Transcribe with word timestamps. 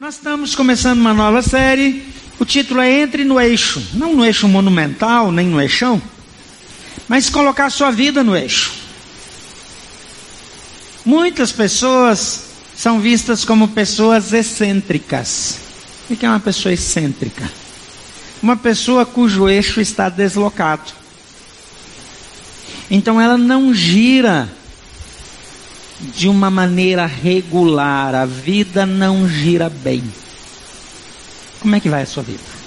Nós 0.00 0.14
estamos 0.14 0.54
começando 0.54 1.00
uma 1.00 1.12
nova 1.12 1.42
série. 1.42 2.04
O 2.38 2.44
título 2.44 2.80
é 2.80 3.00
Entre 3.00 3.24
no 3.24 3.40
Eixo. 3.40 3.82
Não 3.94 4.14
no 4.14 4.24
eixo 4.24 4.46
monumental, 4.46 5.32
nem 5.32 5.48
no 5.48 5.60
eixão, 5.60 6.00
mas 7.08 7.28
colocar 7.28 7.68
sua 7.68 7.90
vida 7.90 8.22
no 8.22 8.36
eixo. 8.36 8.74
Muitas 11.04 11.50
pessoas 11.50 12.44
são 12.76 13.00
vistas 13.00 13.44
como 13.44 13.66
pessoas 13.66 14.32
excêntricas. 14.32 15.58
O 16.08 16.14
que 16.14 16.24
é 16.24 16.28
uma 16.28 16.38
pessoa 16.38 16.72
excêntrica? 16.72 17.50
Uma 18.40 18.56
pessoa 18.56 19.04
cujo 19.04 19.48
eixo 19.48 19.80
está 19.80 20.08
deslocado. 20.08 20.92
Então 22.88 23.20
ela 23.20 23.36
não 23.36 23.74
gira 23.74 24.48
de 26.00 26.28
uma 26.28 26.50
maneira 26.50 27.06
regular, 27.06 28.14
a 28.14 28.24
vida 28.24 28.86
não 28.86 29.28
gira 29.28 29.68
bem. 29.68 30.02
Como 31.60 31.74
é 31.74 31.80
que 31.80 31.88
vai 31.88 32.02
a 32.02 32.06
sua 32.06 32.22
vida? 32.22 32.58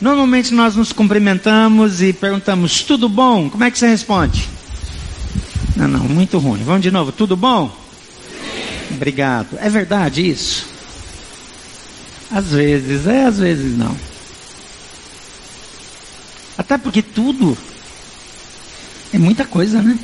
Normalmente 0.00 0.54
nós 0.54 0.76
nos 0.76 0.92
cumprimentamos 0.92 2.02
e 2.02 2.12
perguntamos: 2.12 2.82
tudo 2.82 3.08
bom? 3.08 3.48
Como 3.50 3.64
é 3.64 3.70
que 3.70 3.78
você 3.78 3.88
responde? 3.88 4.48
Não, 5.76 5.88
não, 5.88 6.00
muito 6.00 6.38
ruim. 6.38 6.62
Vamos 6.64 6.82
de 6.82 6.90
novo: 6.90 7.12
tudo 7.12 7.36
bom? 7.36 7.74
Obrigado. 8.90 9.56
É 9.58 9.68
verdade 9.68 10.28
isso? 10.28 10.66
Às 12.30 12.48
vezes 12.48 13.06
é, 13.06 13.24
às 13.24 13.38
vezes 13.38 13.76
não. 13.76 13.96
Até 16.56 16.76
porque 16.76 17.02
tudo 17.02 17.56
é 19.12 19.18
muita 19.18 19.44
coisa, 19.44 19.80
né? 19.80 19.98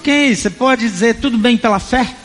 Ok, 0.00 0.34
você 0.34 0.48
pode 0.48 0.88
dizer 0.88 1.16
tudo 1.16 1.36
bem 1.36 1.58
pela 1.58 1.78
fé? 1.78 2.16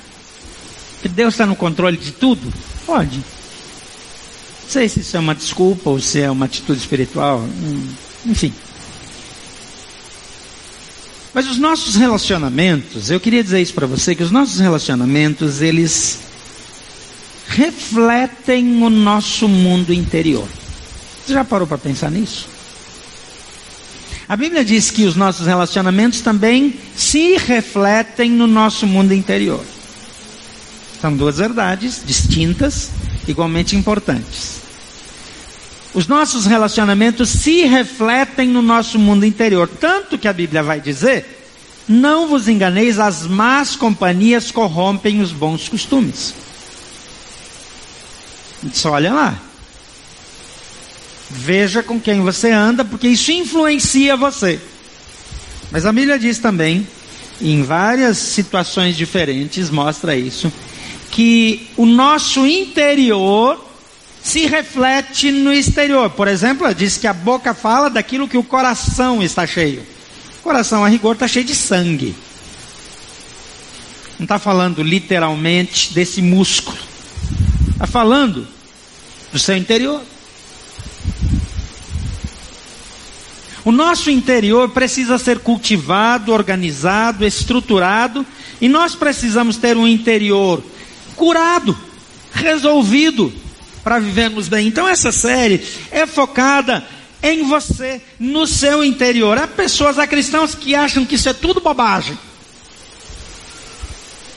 Que 1.02 1.10
Deus 1.10 1.34
está 1.34 1.46
no 1.46 1.58
controle 1.58 1.98
de 1.98 2.14
tudo? 2.14 2.52
Pode. 2.86 3.18
Não 3.18 4.70
sei 4.70 4.88
se 4.88 5.02
isso 5.02 5.18
é 5.18 5.20
uma 5.20 5.36
desculpa 5.36 5.90
ou 5.90 6.00
se 6.00 6.22
é 6.22 6.32
uma 6.32 6.46
atitude 6.46 6.80
espiritual. 6.80 7.40
Hum, 7.40 7.86
enfim. 8.26 8.54
Mas 11.34 11.50
os 11.50 11.58
nossos 11.58 11.96
relacionamentos, 11.96 13.12
eu 13.12 13.20
queria 13.20 13.44
dizer 13.44 13.62
isso 13.62 13.74
para 13.74 13.86
você, 13.86 14.16
que 14.16 14.24
os 14.24 14.32
nossos 14.32 14.62
relacionamentos, 14.62 15.62
eles 15.62 16.20
refletem 17.46 18.82
o 18.82 18.90
nosso 18.90 19.50
mundo 19.50 19.94
interior. 19.94 20.48
Você 21.26 21.34
já 21.34 21.44
parou 21.44 21.68
para 21.68 21.78
pensar 21.78 22.10
nisso? 22.10 22.55
A 24.28 24.36
Bíblia 24.36 24.66
diz 24.66 24.90
que 24.90 25.06
os 25.06 25.16
nossos 25.16 25.46
relacionamentos 25.46 26.22
também 26.22 26.80
se 26.96 27.38
refletem 27.38 28.32
no 28.32 28.48
nosso 28.48 28.88
mundo 28.88 29.14
interior. 29.14 29.64
São 31.00 31.16
duas 31.16 31.38
verdades 31.38 32.02
distintas, 32.04 32.90
igualmente 33.28 33.76
importantes. 33.76 34.62
Os 35.94 36.08
nossos 36.08 36.46
relacionamentos 36.46 37.30
se 37.30 37.66
refletem 37.66 38.50
no 38.50 38.62
nosso 38.62 38.98
mundo 38.98 39.26
interior, 39.26 39.68
tanto 39.68 40.18
que 40.18 40.28
a 40.28 40.34
Bíblia 40.34 40.64
vai 40.64 40.82
dizer: 40.82 41.36
não 41.88 42.28
vos 42.28 42.48
enganeis, 42.48 43.00
as 43.00 43.28
más 43.28 43.76
companhias 43.76 44.50
corrompem 44.50 45.22
os 45.22 45.32
bons 45.32 45.70
costumes. 45.70 46.34
Só 48.74 48.92
olha 48.92 49.14
lá. 49.14 49.40
Veja 51.38 51.84
com 51.84 52.00
quem 52.00 52.22
você 52.22 52.50
anda, 52.52 52.86
porque 52.86 53.08
isso 53.08 53.32
influencia 53.32 54.16
você. 54.16 54.60
Mas 55.72 55.86
a 55.86 55.92
Bíblia 55.92 56.18
diz 56.18 56.40
também, 56.40 56.88
em 57.42 57.62
várias 57.62 58.18
situações 58.18 58.96
diferentes, 58.96 59.70
mostra 59.70 60.16
isso, 60.16 60.52
que 61.12 61.68
o 61.76 61.86
nosso 61.86 62.46
interior 62.48 63.64
se 64.24 64.48
reflete 64.48 65.32
no 65.32 65.52
exterior. 65.54 66.10
Por 66.10 66.28
exemplo, 66.28 66.74
diz 66.74 66.98
que 66.98 67.06
a 67.06 67.14
boca 67.14 67.54
fala 67.54 67.90
daquilo 67.90 68.28
que 68.28 68.38
o 68.38 68.44
coração 68.44 69.22
está 69.22 69.46
cheio. 69.46 69.86
O 70.40 70.42
coração, 70.42 70.84
a 70.84 70.88
rigor, 70.88 71.14
está 71.14 71.28
cheio 71.28 71.46
de 71.46 71.54
sangue. 71.54 72.16
Não 74.18 74.24
está 74.24 74.40
falando 74.40 74.82
literalmente 74.82 75.94
desse 75.94 76.22
músculo. 76.22 76.78
Está 77.74 77.86
falando 77.86 78.48
do 79.32 79.38
seu 79.38 79.58
interior. 79.58 80.02
O 83.66 83.72
nosso 83.72 84.12
interior 84.12 84.70
precisa 84.70 85.18
ser 85.18 85.40
cultivado, 85.40 86.32
organizado, 86.32 87.26
estruturado, 87.26 88.24
e 88.62 88.70
nós 88.70 88.94
precisamos 88.94 89.58
ter 89.58 89.76
um 89.76 89.88
interior 89.88 90.64
curado, 91.16 91.76
resolvido, 92.32 93.34
para 93.84 93.98
vivermos 93.98 94.48
bem. 94.48 94.68
Então, 94.68 94.88
essa 94.88 95.12
série 95.12 95.64
é 95.90 96.06
focada 96.06 96.86
em 97.24 97.42
você, 97.44 98.00
no 98.20 98.46
seu 98.46 98.84
interior. 98.84 99.36
Há 99.38 99.48
pessoas, 99.48 99.98
há 99.98 100.06
cristãos 100.06 100.54
que 100.54 100.76
acham 100.76 101.04
que 101.04 101.16
isso 101.16 101.28
é 101.28 101.34
tudo 101.34 101.60
bobagem. 101.60 102.18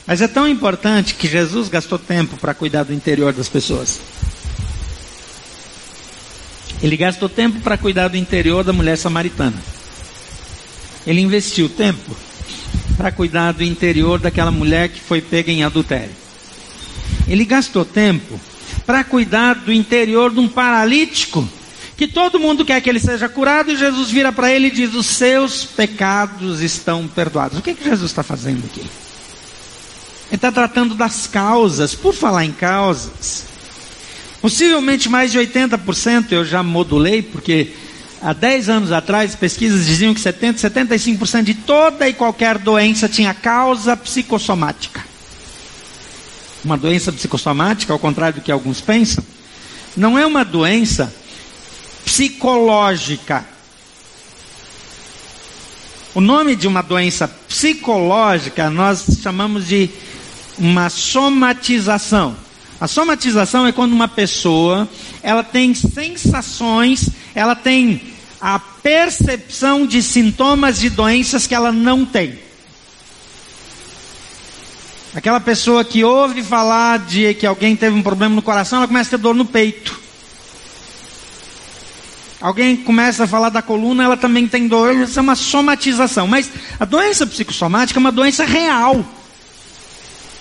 Mas 0.07 0.23
é 0.23 0.29
tão 0.29 0.49
importante 0.49 1.15
que 1.15 1.29
Jesus 1.29 1.69
gastou 1.69 1.99
tempo 1.99 2.39
para 2.39 2.55
cuidar 2.55 2.85
do 2.85 2.95
interior 2.95 3.35
das 3.35 3.47
pessoas. 3.47 4.01
Ele 6.83 6.97
gastou 6.97 7.29
tempo 7.29 7.61
para 7.61 7.77
cuidar 7.77 8.09
do 8.09 8.17
interior 8.17 8.63
da 8.63 8.73
mulher 8.73 8.97
samaritana. 8.97 9.57
Ele 11.07 11.21
investiu 11.21 11.69
tempo 11.69 12.17
para 12.97 13.11
cuidar 13.11 13.53
do 13.53 13.65
interior 13.65 14.19
daquela 14.19 14.51
mulher 14.51 14.89
que 14.89 15.01
foi 15.01 15.21
pega 15.21 15.51
em 15.51 15.65
adultério. 15.65 16.15
Ele 17.27 17.45
gastou 17.45 17.85
tempo 17.85 18.41
para 18.87 19.05
cuidar 19.05 19.55
do 19.55 19.73
interior 19.73 20.33
de 20.33 20.41
um 20.41 20.49
paralítico 20.49 21.49
que 21.99 22.07
todo 22.07 22.39
mundo 22.39 22.65
quer 22.65 22.81
que 22.81 22.89
ele 22.89 23.01
seja 23.01 23.29
curado, 23.29 23.73
e 23.73 23.77
Jesus 23.77 24.09
vira 24.09 24.31
para 24.31 24.53
ele 24.53 24.69
e 24.69 24.71
diz: 24.71 24.95
Os 24.95 25.07
seus 25.07 25.65
pecados 25.65 26.61
estão 26.61 27.09
perdoados. 27.09 27.59
O 27.59 27.63
que, 27.63 27.75
que 27.75 27.83
Jesus 27.83 28.13
está 28.13 28.23
fazendo 28.23 28.65
aqui? 28.67 28.83
Ele 28.83 28.91
está 30.31 30.53
tratando 30.53 30.95
das 30.95 31.27
causas. 31.27 31.97
Por 31.97 32.15
falar 32.15 32.45
em 32.45 32.53
causas, 32.53 33.47
Possivelmente 34.41 35.09
mais 35.09 35.33
de 35.33 35.39
80%, 35.39 36.33
eu 36.33 36.45
já 36.45 36.63
modulei, 36.63 37.23
porque 37.23 37.73
há 38.23 38.33
10 38.33 38.69
anos 38.69 38.93
atrás 38.93 39.35
pesquisas 39.35 39.87
diziam 39.87 40.15
que 40.15 40.21
70, 40.21 40.69
75% 40.69 41.43
de 41.43 41.55
toda 41.55 42.09
e 42.09 42.13
qualquer 42.13 42.59
doença 42.59 43.09
tinha 43.09 43.35
causa 43.35 43.97
psicossomática. 43.97 45.05
Uma 46.65 46.77
doença 46.77 47.13
psicossomática, 47.13 47.93
ao 47.93 47.99
contrário 47.99 48.41
do 48.41 48.45
que 48.45 48.53
alguns 48.53 48.81
pensam, 48.81 49.25
não 49.97 50.19
é 50.19 50.25
uma 50.25 50.45
doença 50.45 51.13
psicológica. 52.05 53.45
O 56.15 56.21
nome 56.21 56.57
de 56.57 56.67
uma 56.67 56.83
doença 56.83 57.29
psicológica 57.29 58.71
nós 58.71 59.05
chamamos 59.21 59.67
de 59.67 59.91
uma 60.59 60.89
somatização. 60.89 62.48
A 62.81 62.87
somatização 62.87 63.67
é 63.67 63.73
quando 63.73 63.93
uma 63.93 64.07
pessoa, 64.07 64.89
ela 65.23 65.43
tem 65.43 65.75
sensações, 65.75 67.09
ela 67.35 67.57
tem 67.57 68.01
a 68.41 68.59
percepção 68.59 69.85
de 69.85 70.03
sintomas 70.03 70.79
de 70.79 70.89
doenças 70.89 71.47
que 71.47 71.55
ela 71.55 71.73
não 71.73 72.05
tem. 72.05 72.39
Aquela 75.15 75.41
pessoa 75.41 75.85
que 75.85 76.05
ouve 76.05 76.43
falar 76.43 77.01
de 77.01 77.35
que 77.35 77.47
alguém 77.47 77.75
teve 77.75 77.97
um 77.97 78.03
problema 78.03 78.37
no 78.37 78.43
coração, 78.43 78.79
ela 78.79 78.87
começa 78.87 79.09
a 79.09 79.19
ter 79.19 79.23
dor 79.23 79.35
no 79.35 79.45
peito. 79.45 79.99
Alguém 82.41 82.77
começa 82.77 83.25
a 83.25 83.27
falar 83.27 83.49
da 83.49 83.61
coluna, 83.61 84.05
ela 84.05 84.17
também 84.17 84.47
tem 84.47 84.69
dor. 84.69 84.95
Isso 84.95 85.19
é 85.19 85.23
uma 85.23 85.35
somatização. 85.35 86.29
Mas 86.29 86.49
a 86.79 86.85
doença 86.85 87.27
psicossomática 87.27 87.99
é 87.99 88.01
uma 88.01 88.13
doença 88.13 88.45
real. 88.45 89.05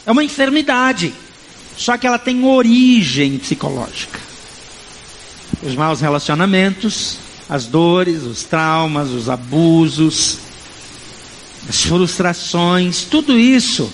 É 0.06 0.12
uma 0.12 0.24
enfermidade. 0.24 1.12
Só 1.78 1.98
que 1.98 2.08
ela 2.08 2.18
tem 2.18 2.44
origem 2.44 3.38
psicológica. 3.38 4.20
Os 5.62 5.76
maus 5.76 6.02
relacionamentos, 6.02 7.20
as 7.48 7.68
dores, 7.68 8.24
os 8.24 8.44
traumas, 8.44 9.10
os 9.12 9.30
abusos, 9.30 10.40
as 11.70 11.84
frustrações, 11.84 13.04
tudo 13.04 13.38
isso 13.38 13.92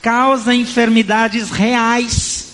causa 0.00 0.54
enfermidades 0.54 1.50
reais. 1.50 2.44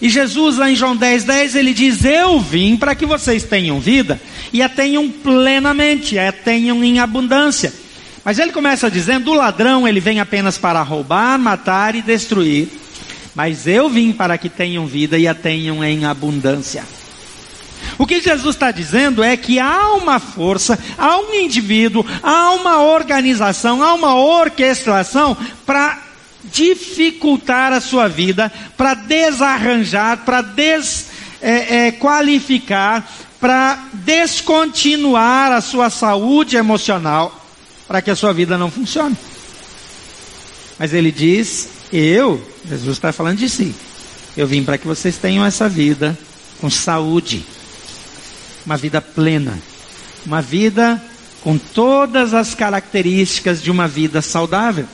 E 0.00 0.08
Jesus, 0.08 0.56
lá 0.56 0.70
em 0.70 0.76
João 0.76 0.96
10, 0.96 1.24
10, 1.24 1.54
ele 1.54 1.74
diz: 1.74 2.04
Eu 2.04 2.40
vim 2.40 2.76
para 2.76 2.94
que 2.94 3.04
vocês 3.04 3.44
tenham 3.44 3.78
vida 3.78 4.20
e 4.52 4.62
a 4.62 4.68
tenham 4.68 5.08
plenamente, 5.10 6.18
a 6.18 6.32
tenham 6.32 6.82
em 6.82 6.98
abundância. 6.98 7.72
Mas 8.24 8.38
ele 8.38 8.52
começa 8.52 8.90
dizendo: 8.90 9.30
O 9.30 9.34
ladrão, 9.34 9.86
ele 9.86 10.00
vem 10.00 10.18
apenas 10.18 10.56
para 10.56 10.82
roubar, 10.82 11.38
matar 11.38 11.94
e 11.94 12.02
destruir. 12.02 12.81
Mas 13.34 13.66
eu 13.66 13.88
vim 13.88 14.12
para 14.12 14.36
que 14.36 14.48
tenham 14.48 14.86
vida 14.86 15.18
e 15.18 15.26
a 15.26 15.34
tenham 15.34 15.82
em 15.82 16.04
abundância. 16.04 16.84
O 17.98 18.06
que 18.06 18.20
Jesus 18.20 18.54
está 18.54 18.70
dizendo 18.70 19.20
é 19.22 19.36
que 19.36 19.58
há 19.58 19.94
uma 19.94 20.20
força, 20.20 20.78
há 20.96 21.18
um 21.18 21.34
indivíduo, 21.34 22.06
há 22.22 22.52
uma 22.52 22.82
organização, 22.82 23.82
há 23.82 23.92
uma 23.94 24.14
orquestração 24.14 25.36
para 25.66 25.98
dificultar 26.44 27.72
a 27.72 27.80
sua 27.80 28.08
vida, 28.08 28.52
para 28.76 28.94
desarranjar, 28.94 30.18
para 30.24 30.42
desqualificar, 30.42 32.96
é, 32.96 32.98
é, 32.98 33.02
para 33.40 33.78
descontinuar 33.92 35.52
a 35.52 35.60
sua 35.60 35.90
saúde 35.90 36.56
emocional, 36.56 37.40
para 37.86 38.02
que 38.02 38.10
a 38.10 38.16
sua 38.16 38.32
vida 38.32 38.58
não 38.58 38.68
funcione. 38.70 39.16
Mas 40.78 40.92
ele 40.92 41.12
diz: 41.12 41.68
Eu, 41.92 42.42
Jesus 42.68 42.96
está 42.96 43.12
falando 43.12 43.38
de 43.38 43.48
si, 43.48 43.74
eu 44.36 44.46
vim 44.46 44.64
para 44.64 44.78
que 44.78 44.86
vocês 44.86 45.16
tenham 45.16 45.44
essa 45.44 45.68
vida 45.68 46.18
com 46.60 46.70
saúde, 46.70 47.44
uma 48.64 48.76
vida 48.76 49.00
plena, 49.00 49.58
uma 50.24 50.40
vida 50.40 51.02
com 51.42 51.58
todas 51.58 52.32
as 52.32 52.54
características 52.54 53.62
de 53.62 53.70
uma 53.70 53.86
vida 53.86 54.22
saudável. 54.22 54.86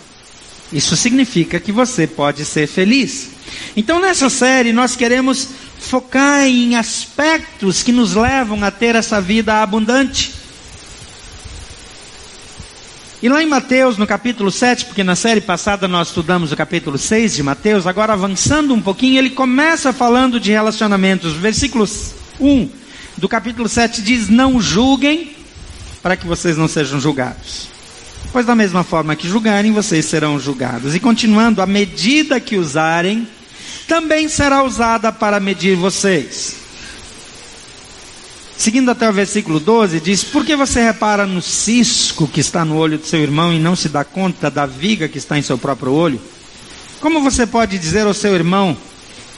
Isso 0.73 0.97
significa 0.97 1.61
que 1.61 1.71
você 1.71 2.07
pode 2.07 2.45
ser 2.45 2.67
feliz. 2.67 3.31
Então, 3.77 4.01
nessa 4.01 4.29
série, 4.29 4.73
nós 4.73 4.97
queremos 4.97 5.49
focar 5.79 6.47
em 6.47 6.75
aspectos 6.75 7.83
que 7.83 7.93
nos 7.93 8.15
levam 8.15 8.63
a 8.65 8.71
ter 8.71 8.95
essa 8.95 9.21
vida 9.21 9.63
abundante. 9.63 10.35
E 13.21 13.29
lá 13.29 13.43
em 13.43 13.47
Mateus, 13.47 13.99
no 13.99 14.07
capítulo 14.07 14.49
7, 14.49 14.85
porque 14.85 15.03
na 15.03 15.17
série 15.17 15.41
passada 15.41 15.89
nós 15.89 16.09
estudamos 16.09 16.53
o 16.53 16.57
capítulo 16.57 16.97
6 16.97 17.35
de 17.35 17.43
Mateus, 17.43 17.85
agora 17.85 18.13
avançando 18.13 18.73
um 18.73 18.81
pouquinho, 18.81 19.19
ele 19.19 19.31
começa 19.31 19.93
falando 19.93 20.39
de 20.39 20.53
relacionamentos. 20.53 21.33
Versículo 21.33 21.85
1 22.39 22.69
do 23.17 23.29
capítulo 23.29 23.69
7 23.69 24.03
diz: 24.03 24.29
Não 24.29 24.61
julguem, 24.61 25.33
para 26.01 26.17
que 26.17 26.29
vocês 26.29 26.57
não 26.57 26.69
sejam 26.69 27.01
julgados. 27.01 27.67
Pois 28.33 28.47
da 28.47 28.55
mesma 28.55 28.85
forma 28.85 29.17
que 29.17 29.29
julgarem, 29.29 29.73
vocês 29.73 30.05
serão 30.05 30.39
julgados. 30.39 30.95
E 30.95 31.01
continuando, 31.01 31.61
a 31.61 31.67
medida 31.67 32.39
que 32.39 32.57
usarem, 32.57 33.27
também 33.89 34.29
será 34.29 34.63
usada 34.63 35.11
para 35.11 35.41
medir 35.41 35.75
vocês. 35.75 36.58
Seguindo 38.59 38.91
até 38.91 39.09
o 39.09 39.13
versículo 39.13 39.61
12, 39.61 40.01
diz: 40.01 40.25
Por 40.25 40.45
que 40.45 40.57
você 40.57 40.83
repara 40.83 41.25
no 41.25 41.41
cisco 41.41 42.27
que 42.27 42.41
está 42.41 42.65
no 42.65 42.77
olho 42.77 42.99
do 42.99 43.07
seu 43.07 43.21
irmão 43.21 43.55
e 43.55 43.59
não 43.61 43.77
se 43.77 43.89
dá 43.89 44.03
conta 44.03 44.51
da 44.51 44.67
viga 44.67 45.09
que 45.09 45.17
está 45.17 45.39
em 45.39 45.43
seu 45.43 45.57
próprio 45.57 45.93
olho? 45.93 46.21
Como 47.01 47.23
você 47.23 47.47
pode 47.47 47.79
dizer 47.79 48.05
ao 48.05 48.13
seu 48.13 48.35
irmão: 48.35 48.77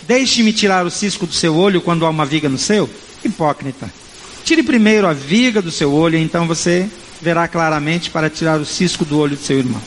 Deixe-me 0.09 0.55
tirar 0.55 0.87
o 0.87 0.91
cisco 0.91 1.27
do 1.27 1.35
seu 1.35 1.55
olho 1.55 1.83
quando 1.83 2.07
há 2.07 2.09
uma 2.09 2.25
viga 2.25 2.49
no 2.49 2.57
seu? 2.57 2.89
Hipócrita. 3.23 3.93
Tire 4.43 4.63
primeiro 4.63 5.07
a 5.07 5.13
viga 5.13 5.61
do 5.61 5.71
seu 5.71 5.93
olho, 5.93 6.17
então 6.17 6.47
você 6.47 6.89
verá 7.21 7.47
claramente 7.47 8.09
para 8.09 8.31
tirar 8.31 8.59
o 8.59 8.65
cisco 8.65 9.05
do 9.05 9.19
olho 9.19 9.37
do 9.37 9.43
seu 9.43 9.59
irmão. 9.59 9.83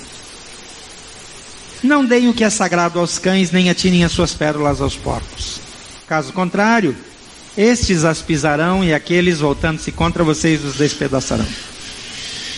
Não 1.81 2.05
deem 2.05 2.29
o 2.29 2.33
que 2.35 2.43
é 2.43 2.51
sagrado 2.51 2.99
aos 2.99 3.17
cães, 3.17 3.49
nem 3.49 3.71
atirem 3.71 4.03
as 4.03 4.11
suas 4.11 4.31
pérolas 4.31 4.79
aos 4.79 4.95
porcos. 4.95 5.59
Caso 6.07 6.31
contrário, 6.31 6.95
estes 7.57 8.03
as 8.03 8.21
pisarão 8.21 8.83
e 8.83 8.93
aqueles, 8.93 9.39
voltando-se 9.39 9.91
contra 9.91 10.23
vocês, 10.23 10.63
os 10.63 10.75
despedaçarão. 10.75 11.45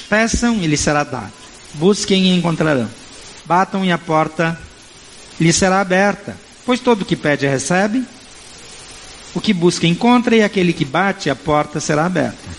Peçam 0.09 0.61
e 0.61 0.67
lhes 0.67 0.79
será 0.79 1.03
dado. 1.03 1.31
Busquem 1.73 2.27
e 2.27 2.37
encontrarão. 2.37 2.89
Batam 3.45 3.83
e 3.83 3.91
a 3.91 3.97
porta 3.97 4.57
lhes 5.39 5.55
será 5.55 5.81
aberta. 5.81 6.37
Pois 6.65 6.79
todo 6.79 7.01
o 7.01 7.05
que 7.05 7.15
pede 7.15 7.45
recebe, 7.45 8.03
o 9.33 9.41
que 9.41 9.53
busca 9.53 9.85
encontra 9.85 10.35
e 10.35 10.41
aquele 10.41 10.73
que 10.73 10.85
bate 10.85 11.29
a 11.29 11.35
porta 11.35 11.79
será 11.79 12.05
aberta. 12.05 12.49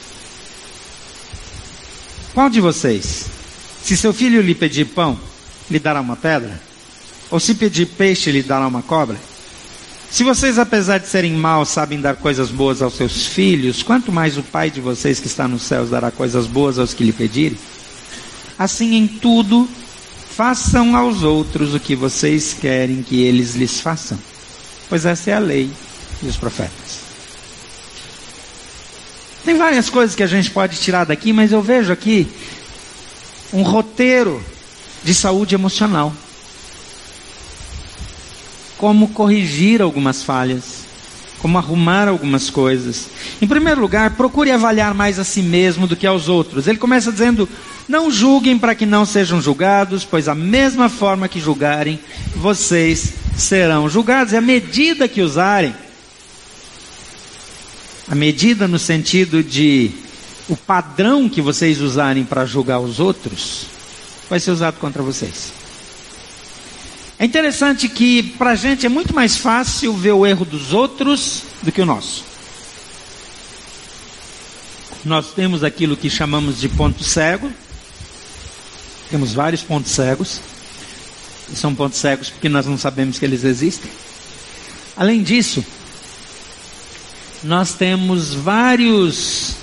Qual 2.34 2.50
de 2.50 2.60
vocês, 2.60 3.26
se 3.82 3.96
seu 3.96 4.12
filho 4.12 4.42
lhe 4.42 4.54
pedir 4.54 4.84
pão, 4.84 5.18
lhe 5.70 5.78
dará 5.78 6.00
uma 6.00 6.16
pedra? 6.16 6.60
Ou 7.30 7.40
se 7.40 7.54
pedir 7.54 7.86
peixe, 7.86 8.30
lhe 8.30 8.42
dará 8.42 8.66
uma 8.66 8.82
cobra? 8.82 9.16
Se 10.10 10.24
vocês, 10.24 10.58
apesar 10.58 10.98
de 10.98 11.08
serem 11.08 11.32
maus, 11.32 11.68
sabem 11.68 12.00
dar 12.00 12.16
coisas 12.16 12.50
boas 12.50 12.80
aos 12.80 12.94
seus 12.94 13.26
filhos, 13.26 13.82
quanto 13.82 14.12
mais 14.12 14.38
o 14.38 14.42
Pai 14.42 14.70
de 14.70 14.80
vocês 14.80 15.20
que 15.20 15.26
está 15.26 15.46
nos 15.46 15.62
céus 15.62 15.90
dará 15.90 16.10
coisas 16.10 16.46
boas 16.46 16.78
aos 16.78 16.94
que 16.94 17.04
lhe 17.04 17.12
pedirem? 17.12 17.58
Assim 18.58 18.94
em 18.94 19.06
tudo, 19.06 19.68
façam 20.30 20.96
aos 20.96 21.22
outros 21.22 21.74
o 21.74 21.80
que 21.80 21.94
vocês 21.94 22.54
querem 22.54 23.02
que 23.02 23.22
eles 23.22 23.54
lhes 23.54 23.80
façam, 23.80 24.18
pois 24.88 25.04
essa 25.04 25.30
é 25.30 25.34
a 25.34 25.38
lei 25.38 25.70
e 26.22 26.26
os 26.26 26.36
profetas. 26.36 27.06
Tem 29.44 29.56
várias 29.56 29.88
coisas 29.90 30.16
que 30.16 30.22
a 30.22 30.26
gente 30.26 30.50
pode 30.50 30.76
tirar 30.78 31.04
daqui, 31.04 31.32
mas 31.32 31.52
eu 31.52 31.62
vejo 31.62 31.92
aqui 31.92 32.26
um 33.52 33.62
roteiro 33.62 34.42
de 35.04 35.14
saúde 35.14 35.54
emocional. 35.54 36.12
Como 38.76 39.08
corrigir 39.08 39.80
algumas 39.80 40.22
falhas, 40.22 40.84
como 41.38 41.58
arrumar 41.58 42.08
algumas 42.08 42.50
coisas. 42.50 43.08
Em 43.40 43.46
primeiro 43.46 43.80
lugar, 43.80 44.10
procure 44.16 44.50
avaliar 44.50 44.94
mais 44.94 45.18
a 45.18 45.24
si 45.24 45.42
mesmo 45.42 45.86
do 45.86 45.96
que 45.96 46.06
aos 46.06 46.28
outros. 46.28 46.66
Ele 46.66 46.78
começa 46.78 47.12
dizendo: 47.12 47.48
Não 47.88 48.10
julguem 48.10 48.58
para 48.58 48.74
que 48.74 48.84
não 48.84 49.06
sejam 49.06 49.40
julgados, 49.40 50.04
pois 50.04 50.28
a 50.28 50.34
mesma 50.34 50.88
forma 50.88 51.28
que 51.28 51.40
julgarem, 51.40 52.00
vocês 52.34 53.14
serão 53.36 53.88
julgados. 53.88 54.32
E 54.32 54.36
a 54.36 54.40
medida 54.40 55.08
que 55.08 55.22
usarem, 55.22 55.74
a 58.08 58.14
medida 58.14 58.66
no 58.66 58.78
sentido 58.78 59.42
de 59.42 59.90
o 60.48 60.56
padrão 60.56 61.28
que 61.28 61.40
vocês 61.40 61.80
usarem 61.80 62.24
para 62.24 62.44
julgar 62.44 62.78
os 62.78 63.00
outros 63.00 63.66
vai 64.28 64.38
ser 64.40 64.50
usado 64.50 64.78
contra 64.78 65.02
vocês. 65.02 65.52
É 67.18 67.24
interessante 67.24 67.88
que 67.88 68.22
para 68.22 68.50
a 68.50 68.54
gente 68.54 68.84
é 68.84 68.88
muito 68.88 69.14
mais 69.14 69.38
fácil 69.38 69.94
ver 69.94 70.12
o 70.12 70.26
erro 70.26 70.44
dos 70.44 70.74
outros 70.74 71.44
do 71.62 71.72
que 71.72 71.80
o 71.80 71.86
nosso. 71.86 72.24
Nós 75.02 75.32
temos 75.32 75.64
aquilo 75.64 75.96
que 75.96 76.10
chamamos 76.10 76.60
de 76.60 76.68
ponto 76.68 77.02
cego. 77.02 77.50
Temos 79.08 79.32
vários 79.32 79.62
pontos 79.62 79.92
cegos. 79.92 80.40
E 81.50 81.56
são 81.56 81.74
pontos 81.74 81.98
cegos 81.98 82.28
porque 82.28 82.48
nós 82.48 82.66
não 82.66 82.76
sabemos 82.76 83.18
que 83.18 83.24
eles 83.24 83.44
existem. 83.44 83.90
Além 84.94 85.22
disso, 85.22 85.64
nós 87.42 87.72
temos 87.72 88.34
vários 88.34 89.54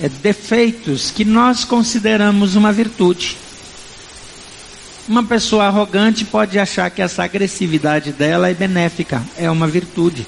é, 0.00 0.08
defeitos 0.08 1.10
que 1.10 1.24
nós 1.24 1.64
consideramos 1.64 2.56
uma 2.56 2.72
virtude. 2.72 3.43
Uma 5.06 5.22
pessoa 5.22 5.66
arrogante 5.66 6.24
pode 6.24 6.58
achar 6.58 6.90
que 6.90 7.02
essa 7.02 7.22
agressividade 7.22 8.10
dela 8.10 8.48
é 8.48 8.54
benéfica, 8.54 9.22
é 9.36 9.50
uma 9.50 9.66
virtude, 9.66 10.26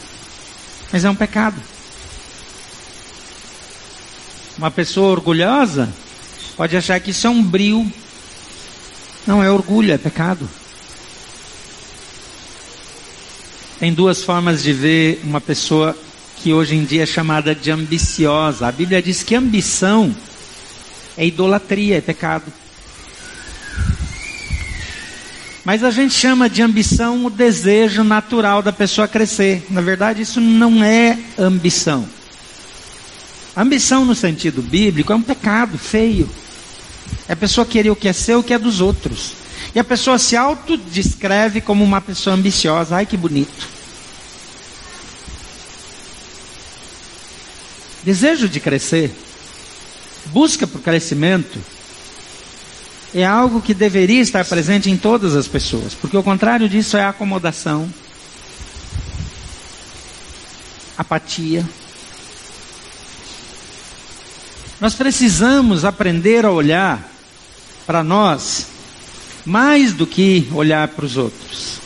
mas 0.92 1.02
é 1.02 1.08
um 1.08 1.14
pecado. 1.14 1.56
Uma 4.58 4.70
pessoa 4.70 5.12
orgulhosa 5.12 5.88
pode 6.56 6.76
achar 6.76 7.00
que 7.00 7.10
isso 7.10 7.26
é 7.26 7.30
um 7.30 7.42
brio, 7.42 7.90
não 9.26 9.42
é 9.42 9.50
orgulho, 9.50 9.92
é 9.92 9.98
pecado. 9.98 10.48
Tem 13.78 13.94
duas 13.94 14.22
formas 14.22 14.62
de 14.62 14.74
ver 14.74 15.20
uma 15.24 15.40
pessoa 15.40 15.96
que 16.36 16.52
hoje 16.52 16.76
em 16.76 16.84
dia 16.84 17.02
é 17.02 17.06
chamada 17.06 17.54
de 17.54 17.70
ambiciosa. 17.70 18.66
A 18.66 18.72
Bíblia 18.72 19.00
diz 19.02 19.22
que 19.22 19.34
ambição 19.34 20.14
é 21.16 21.26
idolatria, 21.26 21.96
é 21.96 22.00
pecado. 22.02 22.52
Mas 25.66 25.82
a 25.82 25.90
gente 25.90 26.14
chama 26.14 26.48
de 26.48 26.62
ambição 26.62 27.26
o 27.26 27.28
desejo 27.28 28.04
natural 28.04 28.62
da 28.62 28.72
pessoa 28.72 29.08
crescer. 29.08 29.66
Na 29.68 29.80
verdade, 29.80 30.22
isso 30.22 30.40
não 30.40 30.80
é 30.84 31.18
ambição. 31.36 32.08
ambição, 33.56 34.04
no 34.04 34.14
sentido 34.14 34.62
bíblico, 34.62 35.12
é 35.12 35.16
um 35.16 35.22
pecado 35.22 35.76
feio. 35.76 36.30
É 37.28 37.32
a 37.32 37.36
pessoa 37.36 37.66
querer 37.66 37.90
o 37.90 37.96
que 37.96 38.06
é 38.06 38.12
seu, 38.12 38.38
o 38.38 38.42
que 38.44 38.54
é 38.54 38.58
dos 38.60 38.80
outros. 38.80 39.32
E 39.74 39.80
a 39.80 39.82
pessoa 39.82 40.20
se 40.20 40.36
autodescreve 40.36 41.60
como 41.60 41.82
uma 41.82 42.00
pessoa 42.00 42.36
ambiciosa. 42.36 42.94
Ai, 42.94 43.04
que 43.04 43.16
bonito. 43.16 43.68
Desejo 48.04 48.48
de 48.48 48.60
crescer, 48.60 49.10
busca 50.26 50.64
por 50.64 50.80
crescimento, 50.80 51.58
é 53.20 53.24
algo 53.24 53.62
que 53.62 53.72
deveria 53.72 54.20
estar 54.20 54.44
presente 54.44 54.90
em 54.90 54.96
todas 54.96 55.34
as 55.34 55.48
pessoas, 55.48 55.94
porque 55.94 56.16
o 56.16 56.22
contrário 56.22 56.68
disso 56.68 56.96
é 56.96 57.04
acomodação, 57.04 57.88
apatia. 60.98 61.64
Nós 64.80 64.94
precisamos 64.94 65.84
aprender 65.84 66.44
a 66.44 66.50
olhar 66.50 67.10
para 67.86 68.04
nós 68.04 68.66
mais 69.46 69.92
do 69.92 70.06
que 70.06 70.46
olhar 70.52 70.86
para 70.88 71.06
os 71.06 71.16
outros. 71.16 71.80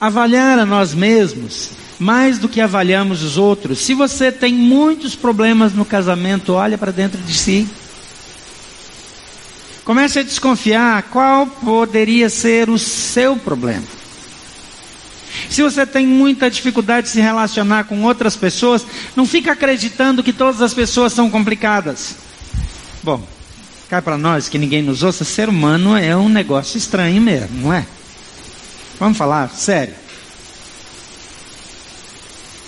Avaliar 0.00 0.58
a 0.60 0.66
nós 0.66 0.94
mesmos 0.94 1.70
mais 1.98 2.38
do 2.38 2.48
que 2.48 2.60
avaliamos 2.60 3.24
os 3.24 3.36
outros. 3.36 3.80
Se 3.80 3.92
você 3.92 4.30
tem 4.30 4.54
muitos 4.54 5.16
problemas 5.16 5.72
no 5.72 5.84
casamento, 5.84 6.52
olha 6.52 6.78
para 6.78 6.92
dentro 6.92 7.20
de 7.20 7.34
si. 7.34 7.68
Comece 9.88 10.18
a 10.18 10.22
desconfiar 10.22 11.02
qual 11.04 11.46
poderia 11.46 12.28
ser 12.28 12.68
o 12.68 12.78
seu 12.78 13.38
problema. 13.38 13.86
Se 15.48 15.62
você 15.62 15.86
tem 15.86 16.06
muita 16.06 16.50
dificuldade 16.50 17.06
de 17.06 17.12
se 17.14 17.22
relacionar 17.22 17.84
com 17.84 18.02
outras 18.02 18.36
pessoas, 18.36 18.86
não 19.16 19.24
fica 19.24 19.52
acreditando 19.52 20.22
que 20.22 20.30
todas 20.30 20.60
as 20.60 20.74
pessoas 20.74 21.14
são 21.14 21.30
complicadas. 21.30 22.16
Bom, 23.02 23.26
cá 23.88 24.02
para 24.02 24.18
nós 24.18 24.46
que 24.46 24.58
ninguém 24.58 24.82
nos 24.82 25.02
ouça, 25.02 25.24
ser 25.24 25.48
humano 25.48 25.96
é 25.96 26.14
um 26.14 26.28
negócio 26.28 26.76
estranho 26.76 27.22
mesmo, 27.22 27.62
não 27.62 27.72
é? 27.72 27.86
Vamos 29.00 29.16
falar 29.16 29.48
sério. 29.48 29.94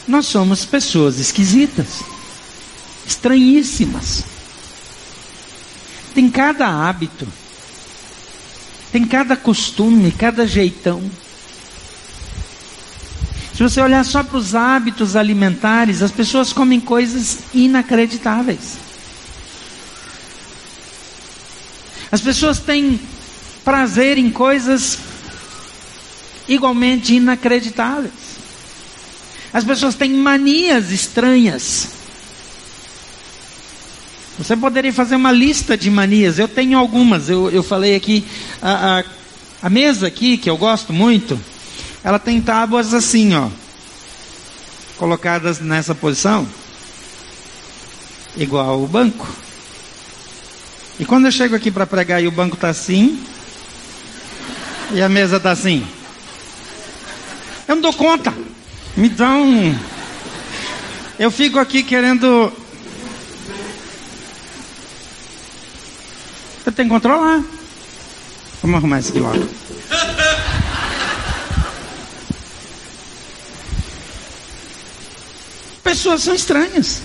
Nós 0.08 0.24
somos 0.24 0.64
pessoas 0.64 1.18
esquisitas, 1.18 2.02
estranhíssimas. 3.06 4.29
Tem 6.14 6.28
cada 6.28 6.66
hábito, 6.66 7.26
tem 8.90 9.04
cada 9.04 9.36
costume, 9.36 10.10
cada 10.12 10.46
jeitão. 10.46 11.02
Se 13.54 13.62
você 13.62 13.80
olhar 13.80 14.04
só 14.04 14.22
para 14.22 14.38
os 14.38 14.54
hábitos 14.54 15.14
alimentares, 15.16 16.02
as 16.02 16.10
pessoas 16.10 16.52
comem 16.52 16.80
coisas 16.80 17.40
inacreditáveis. 17.52 18.78
As 22.10 22.20
pessoas 22.20 22.58
têm 22.58 22.98
prazer 23.64 24.18
em 24.18 24.30
coisas 24.30 24.98
igualmente 26.48 27.14
inacreditáveis. 27.14 28.12
As 29.52 29.62
pessoas 29.62 29.94
têm 29.94 30.14
manias 30.14 30.90
estranhas. 30.90 31.99
Você 34.40 34.56
poderia 34.56 34.90
fazer 34.90 35.16
uma 35.16 35.30
lista 35.30 35.76
de 35.76 35.90
manias. 35.90 36.38
Eu 36.38 36.48
tenho 36.48 36.78
algumas. 36.78 37.28
Eu, 37.28 37.50
eu 37.50 37.62
falei 37.62 37.94
aqui. 37.94 38.24
A, 38.62 39.00
a, 39.00 39.04
a 39.66 39.68
mesa 39.68 40.06
aqui, 40.06 40.38
que 40.38 40.48
eu 40.48 40.56
gosto 40.56 40.94
muito, 40.94 41.38
ela 42.02 42.18
tem 42.18 42.40
tábuas 42.40 42.94
assim, 42.94 43.34
ó. 43.34 43.50
Colocadas 44.96 45.60
nessa 45.60 45.94
posição. 45.94 46.48
Igual 48.34 48.82
o 48.82 48.88
banco. 48.88 49.28
E 50.98 51.04
quando 51.04 51.26
eu 51.26 51.32
chego 51.32 51.54
aqui 51.54 51.70
para 51.70 51.86
pregar 51.86 52.22
e 52.22 52.26
o 52.26 52.32
banco 52.32 52.54
está 52.54 52.70
assim, 52.70 53.22
e 54.94 55.02
a 55.02 55.08
mesa 55.10 55.36
está 55.36 55.50
assim, 55.50 55.86
eu 57.68 57.74
não 57.74 57.82
dou 57.82 57.92
conta. 57.92 58.32
Um. 58.96 59.78
Eu 61.18 61.30
fico 61.30 61.58
aqui 61.58 61.82
querendo. 61.82 62.50
Eu 66.70 66.74
tenho 66.74 66.88
que 66.88 66.94
controlar. 66.94 67.42
Vamos 68.62 68.76
arrumar 68.76 69.00
isso 69.00 69.10
aqui 69.10 69.18
logo. 69.18 69.48
Pessoas 75.82 76.22
são 76.22 76.32
estranhas. 76.32 77.02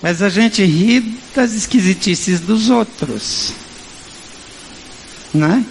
Mas 0.00 0.22
a 0.22 0.30
gente 0.30 0.64
ri 0.64 1.00
das 1.34 1.52
esquisitices 1.52 2.40
dos 2.40 2.70
outros. 2.70 3.52
Né? 5.34 5.62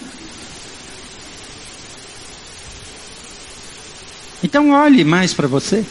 Então 4.40 4.70
olhe 4.70 5.04
mais 5.04 5.34
para 5.34 5.48
você. 5.48 5.84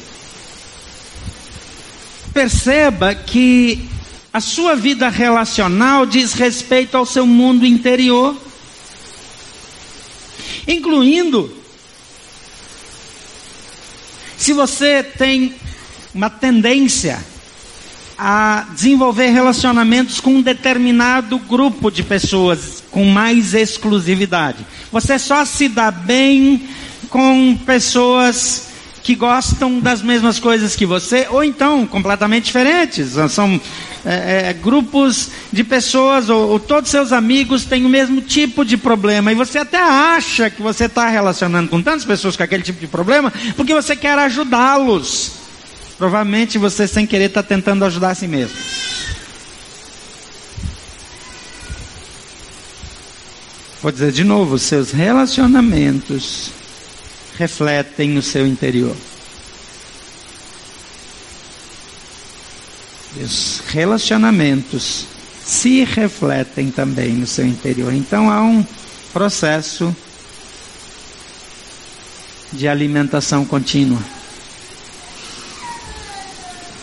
Perceba 2.33 3.15
que 3.15 3.89
a 4.31 4.39
sua 4.39 4.75
vida 4.75 5.09
relacional 5.09 6.05
diz 6.05 6.33
respeito 6.33 6.95
ao 6.95 7.05
seu 7.05 7.25
mundo 7.25 7.65
interior, 7.65 8.35
incluindo 10.67 11.51
se 14.37 14.53
você 14.53 15.03
tem 15.03 15.55
uma 16.13 16.29
tendência 16.29 17.19
a 18.17 18.67
desenvolver 18.73 19.29
relacionamentos 19.29 20.19
com 20.19 20.35
um 20.35 20.41
determinado 20.41 21.39
grupo 21.39 21.89
de 21.89 22.03
pessoas 22.03 22.83
com 22.91 23.05
mais 23.05 23.53
exclusividade. 23.53 24.65
Você 24.91 25.17
só 25.17 25.45
se 25.45 25.69
dá 25.69 25.89
bem 25.89 26.67
com 27.09 27.57
pessoas 27.65 28.68
que 29.09 29.15
gostam 29.15 29.79
das 29.79 30.03
mesmas 30.03 30.37
coisas 30.37 30.75
que 30.75 30.85
você, 30.85 31.25
ou 31.31 31.43
então 31.43 31.87
completamente 31.87 32.45
diferentes. 32.45 33.13
São 33.31 33.59
é, 34.05 34.49
é, 34.49 34.53
grupos 34.53 35.31
de 35.51 35.63
pessoas, 35.63 36.29
ou, 36.29 36.47
ou, 36.47 36.59
todos 36.59 36.91
seus 36.91 37.11
amigos 37.11 37.65
têm 37.65 37.87
o 37.87 37.89
mesmo 37.89 38.21
tipo 38.21 38.63
de 38.63 38.77
problema, 38.77 39.31
e 39.31 39.35
você 39.35 39.57
até 39.57 39.81
acha 39.81 40.51
que 40.51 40.61
você 40.61 40.85
está 40.85 41.07
relacionando 41.07 41.71
com 41.71 41.81
tantas 41.81 42.05
pessoas 42.05 42.37
com 42.37 42.43
aquele 42.43 42.61
tipo 42.61 42.79
de 42.79 42.85
problema, 42.85 43.33
porque 43.57 43.73
você 43.73 43.95
quer 43.95 44.15
ajudá-los. 44.19 45.31
Provavelmente 45.97 46.59
você, 46.59 46.87
sem 46.87 47.07
querer, 47.07 47.29
está 47.29 47.41
tentando 47.41 47.83
ajudar 47.85 48.11
a 48.11 48.15
si 48.15 48.27
mesmo. 48.27 48.55
Vou 53.81 53.91
dizer 53.91 54.11
de 54.11 54.23
novo: 54.23 54.59
seus 54.59 54.91
relacionamentos 54.91 56.58
refletem 57.39 58.17
o 58.17 58.21
seu 58.21 58.45
interior. 58.45 58.95
Os 63.15 63.61
relacionamentos 63.69 65.05
se 65.43 65.85
refletem 65.85 66.69
também 66.69 67.13
no 67.13 67.25
seu 67.25 67.45
interior. 67.47 67.93
Então 67.93 68.29
há 68.29 68.41
um 68.41 68.65
processo 69.13 69.95
de 72.51 72.67
alimentação 72.67 73.45
contínua. 73.45 74.03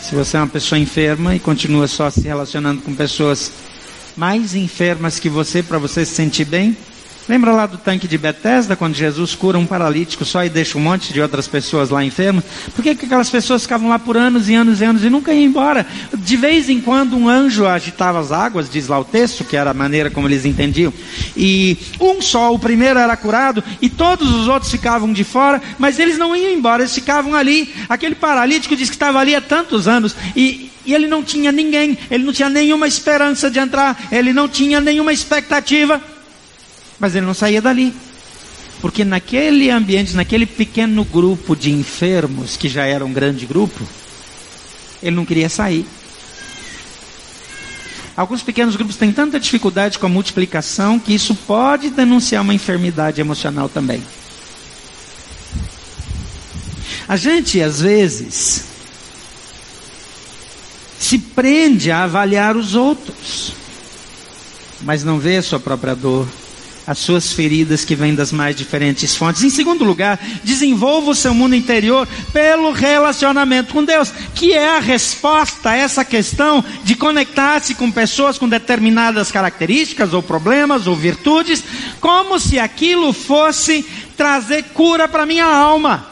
Se 0.00 0.14
você 0.14 0.38
é 0.38 0.40
uma 0.40 0.46
pessoa 0.46 0.78
enferma 0.78 1.34
e 1.34 1.38
continua 1.38 1.86
só 1.86 2.08
se 2.08 2.22
relacionando 2.22 2.80
com 2.80 2.94
pessoas 2.94 3.52
mais 4.16 4.54
enfermas 4.54 5.20
que 5.20 5.28
você 5.28 5.62
para 5.62 5.78
você 5.78 6.06
se 6.06 6.14
sentir 6.14 6.46
bem, 6.46 6.74
Lembra 7.28 7.50
lá 7.50 7.66
do 7.66 7.76
tanque 7.76 8.06
de 8.06 8.16
Betesda, 8.16 8.76
quando 8.76 8.94
Jesus 8.94 9.34
cura 9.34 9.58
um 9.58 9.66
paralítico 9.66 10.24
só 10.24 10.44
e 10.44 10.48
deixa 10.48 10.78
um 10.78 10.80
monte 10.80 11.12
de 11.12 11.20
outras 11.20 11.48
pessoas 11.48 11.90
lá 11.90 12.04
enfermas? 12.04 12.44
Por 12.74 12.84
que, 12.84 12.94
que 12.94 13.06
aquelas 13.06 13.28
pessoas 13.28 13.62
ficavam 13.62 13.88
lá 13.88 13.98
por 13.98 14.16
anos 14.16 14.48
e 14.48 14.54
anos 14.54 14.80
e 14.80 14.84
anos 14.84 15.02
e 15.02 15.10
nunca 15.10 15.34
iam 15.34 15.42
embora? 15.42 15.84
De 16.14 16.36
vez 16.36 16.68
em 16.68 16.80
quando 16.80 17.16
um 17.16 17.28
anjo 17.28 17.66
agitava 17.66 18.20
as 18.20 18.30
águas, 18.30 18.70
diz 18.70 18.86
lá 18.86 19.00
o 19.00 19.04
texto, 19.04 19.42
que 19.42 19.56
era 19.56 19.70
a 19.70 19.74
maneira 19.74 20.08
como 20.08 20.28
eles 20.28 20.44
entendiam. 20.44 20.92
E 21.36 21.76
um 22.00 22.22
só, 22.22 22.54
o 22.54 22.60
primeiro 22.60 23.00
era 23.00 23.16
curado, 23.16 23.62
e 23.82 23.88
todos 23.88 24.30
os 24.32 24.46
outros 24.46 24.70
ficavam 24.70 25.12
de 25.12 25.24
fora, 25.24 25.60
mas 25.78 25.98
eles 25.98 26.16
não 26.16 26.34
iam 26.36 26.52
embora, 26.52 26.82
eles 26.82 26.94
ficavam 26.94 27.34
ali. 27.34 27.74
Aquele 27.88 28.14
paralítico 28.14 28.76
diz 28.76 28.88
que 28.88 28.94
estava 28.94 29.18
ali 29.18 29.34
há 29.34 29.40
tantos 29.40 29.88
anos, 29.88 30.14
e, 30.36 30.70
e 30.84 30.94
ele 30.94 31.08
não 31.08 31.24
tinha 31.24 31.50
ninguém, 31.50 31.98
ele 32.08 32.22
não 32.22 32.32
tinha 32.32 32.48
nenhuma 32.48 32.86
esperança 32.86 33.50
de 33.50 33.58
entrar, 33.58 34.06
ele 34.12 34.32
não 34.32 34.48
tinha 34.48 34.80
nenhuma 34.80 35.12
expectativa. 35.12 36.00
Mas 36.98 37.14
ele 37.14 37.26
não 37.26 37.34
saía 37.34 37.60
dali. 37.60 37.94
Porque 38.80 39.04
naquele 39.04 39.70
ambiente, 39.70 40.14
naquele 40.14 40.46
pequeno 40.46 41.04
grupo 41.04 41.56
de 41.56 41.70
enfermos, 41.70 42.56
que 42.56 42.68
já 42.68 42.84
era 42.84 43.04
um 43.04 43.12
grande 43.12 43.46
grupo, 43.46 43.86
ele 45.02 45.16
não 45.16 45.24
queria 45.24 45.48
sair. 45.48 45.86
Alguns 48.16 48.42
pequenos 48.42 48.76
grupos 48.76 48.96
têm 48.96 49.12
tanta 49.12 49.38
dificuldade 49.38 49.98
com 49.98 50.06
a 50.06 50.08
multiplicação 50.08 50.98
que 50.98 51.14
isso 51.14 51.34
pode 51.34 51.90
denunciar 51.90 52.42
uma 52.42 52.54
enfermidade 52.54 53.20
emocional 53.20 53.68
também. 53.68 54.02
A 57.08 57.16
gente, 57.16 57.60
às 57.62 57.80
vezes, 57.80 58.64
se 60.98 61.18
prende 61.18 61.90
a 61.90 62.04
avaliar 62.04 62.56
os 62.56 62.74
outros, 62.74 63.52
mas 64.80 65.04
não 65.04 65.18
vê 65.18 65.36
a 65.36 65.42
sua 65.42 65.60
própria 65.60 65.94
dor 65.94 66.26
as 66.86 66.98
suas 66.98 67.32
feridas 67.32 67.84
que 67.84 67.96
vêm 67.96 68.14
das 68.14 68.30
mais 68.30 68.54
diferentes 68.54 69.16
fontes. 69.16 69.42
Em 69.42 69.50
segundo 69.50 69.84
lugar, 69.84 70.20
desenvolva 70.44 71.10
o 71.10 71.14
seu 71.14 71.34
mundo 71.34 71.56
interior 71.56 72.06
pelo 72.32 72.70
relacionamento 72.70 73.74
com 73.74 73.84
Deus, 73.84 74.12
que 74.34 74.52
é 74.52 74.76
a 74.76 74.80
resposta 74.80 75.70
a 75.70 75.76
essa 75.76 76.04
questão 76.04 76.64
de 76.84 76.94
conectar-se 76.94 77.74
com 77.74 77.90
pessoas 77.90 78.38
com 78.38 78.48
determinadas 78.48 79.32
características 79.32 80.12
ou 80.12 80.22
problemas 80.22 80.86
ou 80.86 80.94
virtudes, 80.94 81.64
como 82.00 82.38
se 82.38 82.58
aquilo 82.58 83.12
fosse 83.12 83.84
trazer 84.16 84.62
cura 84.74 85.08
para 85.08 85.26
minha 85.26 85.46
alma. 85.46 86.06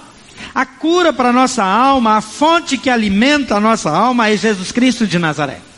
A 0.55 0.67
cura 0.67 1.13
para 1.13 1.33
nossa 1.33 1.65
alma, 1.65 2.17
a 2.17 2.21
fonte 2.21 2.79
que 2.79 2.91
alimenta 2.91 3.57
a 3.57 3.61
nossa 3.61 3.91
alma 3.91 4.29
é 4.29 4.37
Jesus 4.37 4.71
Cristo 4.71 5.07
de 5.07 5.19
Nazaré. 5.19 5.74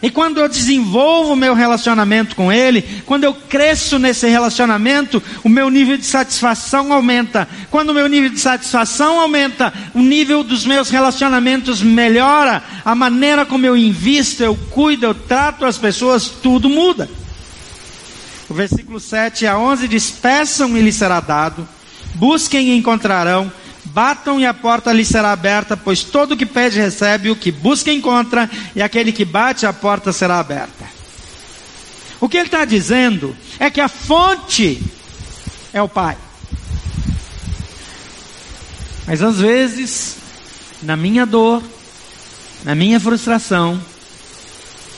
E 0.00 0.10
quando 0.10 0.38
eu 0.38 0.48
desenvolvo 0.48 1.32
o 1.32 1.36
meu 1.36 1.54
relacionamento 1.54 2.36
com 2.36 2.52
Ele, 2.52 2.82
quando 3.04 3.24
eu 3.24 3.34
cresço 3.34 3.98
nesse 3.98 4.28
relacionamento, 4.28 5.20
o 5.42 5.48
meu 5.48 5.68
nível 5.68 5.96
de 5.96 6.06
satisfação 6.06 6.92
aumenta. 6.92 7.48
Quando 7.70 7.90
o 7.90 7.94
meu 7.94 8.06
nível 8.06 8.30
de 8.30 8.38
satisfação 8.38 9.18
aumenta, 9.18 9.72
o 9.94 10.00
nível 10.00 10.44
dos 10.44 10.64
meus 10.64 10.88
relacionamentos 10.88 11.82
melhora. 11.82 12.62
A 12.84 12.94
maneira 12.94 13.44
como 13.44 13.66
eu 13.66 13.76
invisto, 13.76 14.42
eu 14.42 14.56
cuido, 14.70 15.06
eu 15.06 15.14
trato 15.14 15.64
as 15.64 15.76
pessoas, 15.76 16.28
tudo 16.28 16.68
muda. 16.68 17.08
O 18.48 18.54
versículo 18.54 19.00
7 19.00 19.46
a 19.46 19.58
11 19.58 19.88
diz: 19.88 20.10
Peçam 20.10 20.76
e 20.76 20.80
lhes 20.80 20.94
será 20.94 21.18
dado, 21.20 21.68
busquem 22.14 22.68
e 22.68 22.76
encontrarão 22.76 23.50
Batam 23.98 24.38
e 24.38 24.46
a 24.46 24.54
porta 24.54 24.92
lhe 24.92 25.04
será 25.04 25.32
aberta, 25.32 25.76
pois 25.76 26.04
todo 26.04 26.30
o 26.30 26.36
que 26.36 26.46
pede 26.46 26.78
recebe, 26.78 27.32
o 27.32 27.34
que 27.34 27.50
busca 27.50 27.90
encontra, 27.92 28.48
e 28.76 28.80
aquele 28.80 29.10
que 29.10 29.24
bate 29.24 29.66
a 29.66 29.72
porta 29.72 30.12
será 30.12 30.38
aberta. 30.38 30.84
O 32.20 32.28
que 32.28 32.36
ele 32.36 32.46
está 32.46 32.64
dizendo 32.64 33.36
é 33.58 33.68
que 33.68 33.80
a 33.80 33.88
fonte 33.88 34.80
é 35.72 35.82
o 35.82 35.88
Pai. 35.88 36.16
Mas 39.04 39.20
às 39.20 39.40
vezes, 39.40 40.18
na 40.80 40.96
minha 40.96 41.26
dor, 41.26 41.60
na 42.62 42.76
minha 42.76 43.00
frustração, 43.00 43.82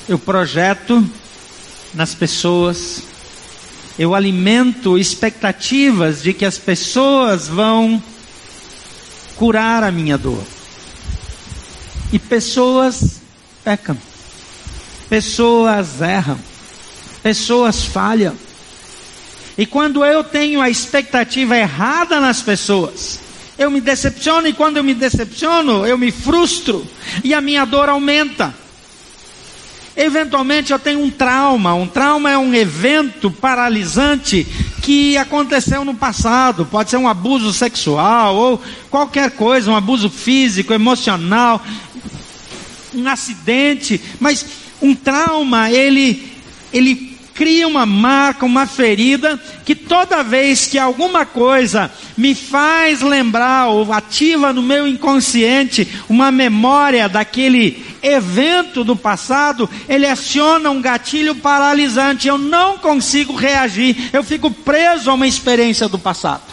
eu 0.06 0.18
projeto 0.18 1.02
nas 1.94 2.14
pessoas, 2.14 3.02
eu 3.98 4.14
alimento 4.14 4.98
expectativas 4.98 6.22
de 6.22 6.34
que 6.34 6.44
as 6.44 6.58
pessoas 6.58 7.48
vão 7.48 8.02
curar 9.40 9.82
a 9.82 9.90
minha 9.90 10.18
dor. 10.18 10.44
E 12.12 12.18
pessoas 12.18 13.22
pecam, 13.64 13.96
pessoas 15.08 16.02
erram, 16.02 16.38
pessoas 17.22 17.82
falham. 17.82 18.36
E 19.56 19.64
quando 19.64 20.04
eu 20.04 20.22
tenho 20.22 20.60
a 20.60 20.68
expectativa 20.68 21.56
errada 21.56 22.20
nas 22.20 22.42
pessoas, 22.42 23.18
eu 23.56 23.70
me 23.70 23.80
decepciono, 23.80 24.46
e 24.46 24.52
quando 24.52 24.76
eu 24.76 24.84
me 24.84 24.92
decepciono, 24.92 25.86
eu 25.86 25.96
me 25.96 26.12
frustro, 26.12 26.86
e 27.24 27.32
a 27.32 27.40
minha 27.40 27.64
dor 27.64 27.88
aumenta. 27.88 28.54
Eventualmente 29.96 30.72
eu 30.72 30.78
tenho 30.78 31.02
um 31.02 31.10
trauma. 31.10 31.74
Um 31.74 31.86
trauma 31.86 32.30
é 32.30 32.38
um 32.38 32.54
evento 32.54 33.30
paralisante 33.30 34.46
que 34.82 35.16
aconteceu 35.16 35.84
no 35.84 35.94
passado. 35.94 36.64
Pode 36.64 36.90
ser 36.90 36.96
um 36.96 37.08
abuso 37.08 37.52
sexual 37.52 38.36
ou 38.36 38.62
qualquer 38.90 39.32
coisa, 39.32 39.70
um 39.70 39.76
abuso 39.76 40.08
físico, 40.08 40.72
emocional, 40.72 41.62
um 42.94 43.08
acidente. 43.08 44.00
Mas 44.20 44.46
um 44.80 44.94
trauma, 44.94 45.70
ele, 45.70 46.32
ele 46.72 47.09
cria 47.34 47.66
uma 47.66 47.86
marca, 47.86 48.44
uma 48.44 48.66
ferida, 48.66 49.40
que 49.64 49.74
toda 49.74 50.22
vez 50.22 50.66
que 50.66 50.78
alguma 50.78 51.24
coisa 51.24 51.90
me 52.16 52.34
faz 52.34 53.00
lembrar 53.00 53.68
ou 53.68 53.92
ativa 53.92 54.52
no 54.52 54.62
meu 54.62 54.86
inconsciente 54.86 55.88
uma 56.08 56.30
memória 56.30 57.08
daquele 57.08 57.84
evento 58.02 58.82
do 58.84 58.96
passado, 58.96 59.68
ele 59.88 60.06
aciona 60.06 60.70
um 60.70 60.80
gatilho 60.80 61.34
paralisante. 61.34 62.28
Eu 62.28 62.38
não 62.38 62.78
consigo 62.78 63.34
reagir, 63.34 64.10
eu 64.12 64.22
fico 64.22 64.50
preso 64.50 65.10
a 65.10 65.14
uma 65.14 65.26
experiência 65.26 65.88
do 65.88 65.98
passado. 65.98 66.50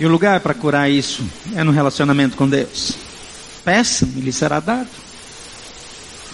E 0.00 0.06
o 0.06 0.08
lugar 0.08 0.38
para 0.40 0.54
curar 0.54 0.88
isso 0.88 1.24
é 1.56 1.64
no 1.64 1.72
relacionamento 1.72 2.36
com 2.36 2.48
Deus. 2.48 3.07
Peçam 3.68 4.08
e 4.16 4.20
lhes 4.22 4.34
será 4.34 4.60
dado. 4.60 4.88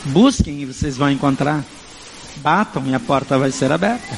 Busquem 0.05 0.63
e 0.63 0.67
vocês 0.67 0.97
vão 0.97 1.11
encontrar. 1.11 1.65
Batam 2.37 2.85
e 2.87 2.95
a 2.95 3.01
porta 3.01 3.37
vai 3.37 3.51
ser 3.51 3.73
aberta. 3.73 4.17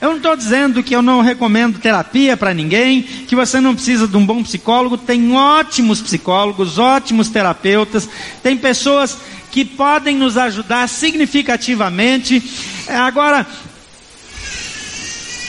Eu 0.00 0.10
não 0.10 0.18
estou 0.18 0.36
dizendo 0.36 0.84
que 0.84 0.94
eu 0.94 1.02
não 1.02 1.20
recomendo 1.20 1.80
terapia 1.80 2.36
para 2.36 2.54
ninguém, 2.54 3.02
que 3.02 3.34
você 3.34 3.60
não 3.60 3.74
precisa 3.74 4.06
de 4.06 4.16
um 4.16 4.24
bom 4.24 4.40
psicólogo. 4.44 4.96
Tem 4.96 5.34
ótimos 5.34 6.00
psicólogos, 6.00 6.78
ótimos 6.78 7.28
terapeutas, 7.28 8.08
tem 8.40 8.56
pessoas 8.56 9.18
que 9.50 9.64
podem 9.64 10.16
nos 10.16 10.36
ajudar 10.36 10.88
significativamente. 10.88 12.40
Agora, 12.86 13.44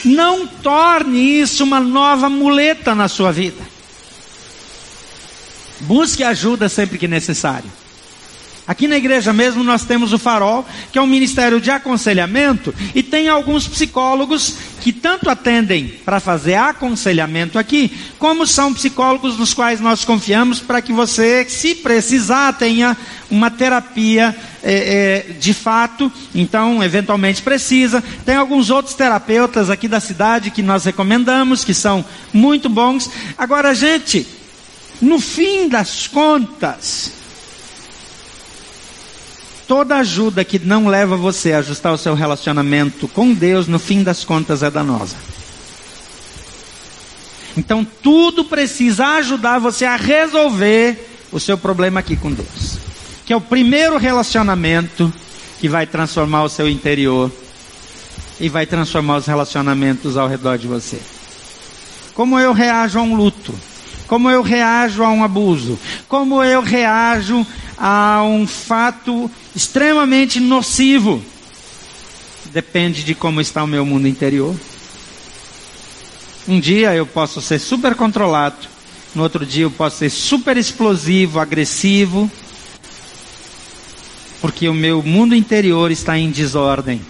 não 0.04 0.44
torne 0.44 1.38
isso 1.38 1.62
uma 1.62 1.78
nova 1.78 2.28
muleta 2.28 2.96
na 2.96 3.06
sua 3.06 3.30
vida. 3.30 3.73
Busque 5.80 6.22
ajuda 6.22 6.68
sempre 6.68 6.98
que 6.98 7.08
necessário. 7.08 7.70
Aqui 8.66 8.88
na 8.88 8.96
igreja 8.96 9.30
mesmo 9.30 9.62
nós 9.62 9.84
temos 9.84 10.14
o 10.14 10.18
Farol, 10.18 10.66
que 10.90 10.98
é 10.98 11.02
um 11.02 11.06
ministério 11.06 11.60
de 11.60 11.70
aconselhamento, 11.70 12.74
e 12.94 13.02
tem 13.02 13.28
alguns 13.28 13.68
psicólogos 13.68 14.56
que 14.80 14.90
tanto 14.90 15.28
atendem 15.28 15.86
para 16.02 16.18
fazer 16.18 16.54
aconselhamento 16.54 17.58
aqui, 17.58 17.92
como 18.18 18.46
são 18.46 18.72
psicólogos 18.72 19.36
nos 19.36 19.52
quais 19.52 19.80
nós 19.80 20.02
confiamos 20.02 20.60
para 20.60 20.80
que 20.80 20.94
você, 20.94 21.44
se 21.46 21.74
precisar, 21.74 22.54
tenha 22.54 22.96
uma 23.30 23.50
terapia 23.50 24.34
é, 24.62 25.26
é, 25.28 25.32
de 25.34 25.52
fato, 25.52 26.10
então 26.34 26.82
eventualmente 26.82 27.42
precisa. 27.42 28.02
Tem 28.24 28.36
alguns 28.36 28.70
outros 28.70 28.94
terapeutas 28.94 29.68
aqui 29.68 29.86
da 29.86 30.00
cidade 30.00 30.50
que 30.50 30.62
nós 30.62 30.86
recomendamos, 30.86 31.66
que 31.66 31.74
são 31.74 32.02
muito 32.32 32.70
bons. 32.70 33.10
Agora, 33.36 33.74
gente, 33.74 34.26
no 35.04 35.20
fim 35.20 35.68
das 35.68 36.08
contas, 36.08 37.12
toda 39.68 39.96
ajuda 39.96 40.44
que 40.44 40.58
não 40.58 40.88
leva 40.88 41.16
você 41.16 41.52
a 41.52 41.58
ajustar 41.58 41.92
o 41.92 41.98
seu 41.98 42.14
relacionamento 42.14 43.06
com 43.08 43.32
Deus, 43.32 43.68
no 43.68 43.78
fim 43.78 44.02
das 44.02 44.24
contas 44.24 44.62
é 44.62 44.70
danosa. 44.70 45.16
Então 47.56 47.86
tudo 48.02 48.44
precisa 48.44 49.06
ajudar 49.18 49.58
você 49.58 49.84
a 49.84 49.96
resolver 49.96 51.10
o 51.30 51.38
seu 51.38 51.56
problema 51.56 52.00
aqui 52.00 52.16
com 52.16 52.32
Deus. 52.32 52.78
Que 53.24 53.32
é 53.32 53.36
o 53.36 53.40
primeiro 53.40 53.96
relacionamento 53.96 55.12
que 55.60 55.68
vai 55.68 55.86
transformar 55.86 56.44
o 56.44 56.48
seu 56.48 56.68
interior 56.68 57.30
e 58.40 58.48
vai 58.48 58.66
transformar 58.66 59.18
os 59.18 59.26
relacionamentos 59.26 60.16
ao 60.16 60.28
redor 60.28 60.58
de 60.58 60.66
você. 60.66 61.00
Como 62.14 62.38
eu 62.38 62.52
reajo 62.52 62.98
a 62.98 63.02
um 63.02 63.14
luto? 63.14 63.54
Como 64.06 64.30
eu 64.30 64.42
reajo 64.42 65.02
a 65.02 65.10
um 65.10 65.24
abuso, 65.24 65.78
como 66.08 66.42
eu 66.42 66.60
reajo 66.60 67.46
a 67.76 68.22
um 68.22 68.46
fato 68.46 69.30
extremamente 69.54 70.40
nocivo. 70.40 71.22
Depende 72.52 73.02
de 73.02 73.14
como 73.14 73.40
está 73.40 73.64
o 73.64 73.66
meu 73.66 73.84
mundo 73.84 74.06
interior. 74.06 74.54
Um 76.46 76.60
dia 76.60 76.94
eu 76.94 77.06
posso 77.06 77.40
ser 77.40 77.58
super 77.58 77.94
controlado, 77.94 78.68
no 79.14 79.22
outro 79.22 79.46
dia 79.46 79.62
eu 79.64 79.70
posso 79.70 79.98
ser 79.98 80.10
super 80.10 80.56
explosivo, 80.56 81.40
agressivo, 81.40 82.30
porque 84.40 84.68
o 84.68 84.74
meu 84.74 85.02
mundo 85.02 85.34
interior 85.34 85.90
está 85.90 86.18
em 86.18 86.30
desordem. 86.30 87.00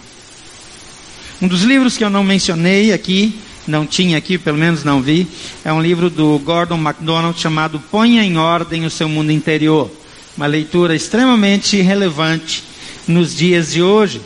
Um 1.41 1.49
dos 1.49 1.63
livros 1.63 1.97
que 1.97 2.03
eu 2.03 2.09
não 2.09 2.23
mencionei 2.23 2.93
aqui 2.93 3.37
não 3.67 3.85
tinha 3.85 4.17
aqui, 4.17 4.37
pelo 4.37 4.57
menos 4.57 4.83
não 4.83 5.01
vi, 5.01 5.27
é 5.63 5.73
um 5.73 5.81
livro 5.81 6.09
do 6.09 6.37
Gordon 6.39 6.77
MacDonald 6.77 7.39
chamado 7.39 7.79
Ponha 7.79 8.23
em 8.23 8.37
Ordem 8.37 8.85
o 8.85 8.89
Seu 8.89 9.09
Mundo 9.09 9.31
Interior. 9.31 9.91
Uma 10.37 10.45
leitura 10.45 10.95
extremamente 10.95 11.81
relevante 11.81 12.63
nos 13.07 13.35
dias 13.35 13.71
de 13.71 13.81
hoje. 13.81 14.21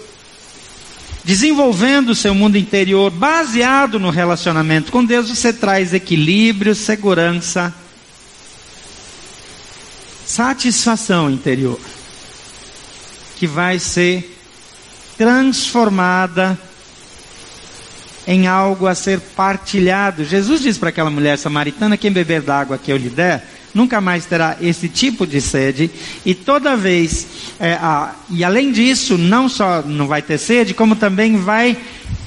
Desenvolvendo 1.24 2.10
o 2.10 2.16
seu 2.16 2.34
mundo 2.34 2.58
interior 2.58 3.12
baseado 3.12 4.00
no 4.00 4.10
relacionamento 4.10 4.92
com 4.92 5.06
Deus, 5.06 5.30
você 5.30 5.54
traz 5.54 5.94
equilíbrio, 5.94 6.74
segurança, 6.74 7.74
satisfação 10.26 11.30
interior, 11.30 11.80
que 13.36 13.46
vai 13.46 13.78
ser 13.78 14.38
transformada 15.18 16.58
em 18.30 18.46
algo 18.46 18.86
a 18.86 18.94
ser 18.94 19.20
partilhado. 19.20 20.24
Jesus 20.24 20.62
diz 20.62 20.78
para 20.78 20.90
aquela 20.90 21.10
mulher 21.10 21.36
samaritana: 21.36 21.98
quem 21.98 22.12
beber 22.12 22.44
da 22.44 22.60
água 22.60 22.78
que 22.78 22.92
eu 22.92 22.96
lhe 22.96 23.10
der, 23.10 23.44
nunca 23.74 24.00
mais 24.00 24.24
terá 24.26 24.56
esse 24.62 24.88
tipo 24.88 25.26
de 25.26 25.42
sede, 25.42 25.90
e 26.24 26.36
toda 26.36 26.78
vez, 26.78 27.26
é, 27.60 27.74
a, 27.74 28.14
e 28.30 28.44
além 28.44 28.72
disso, 28.72 29.18
não 29.18 29.50
só 29.50 29.82
não 29.82 30.06
vai 30.06 30.22
ter 30.22 30.38
sede, 30.38 30.76
como 30.76 30.96
também 30.96 31.38
vai 31.38 31.76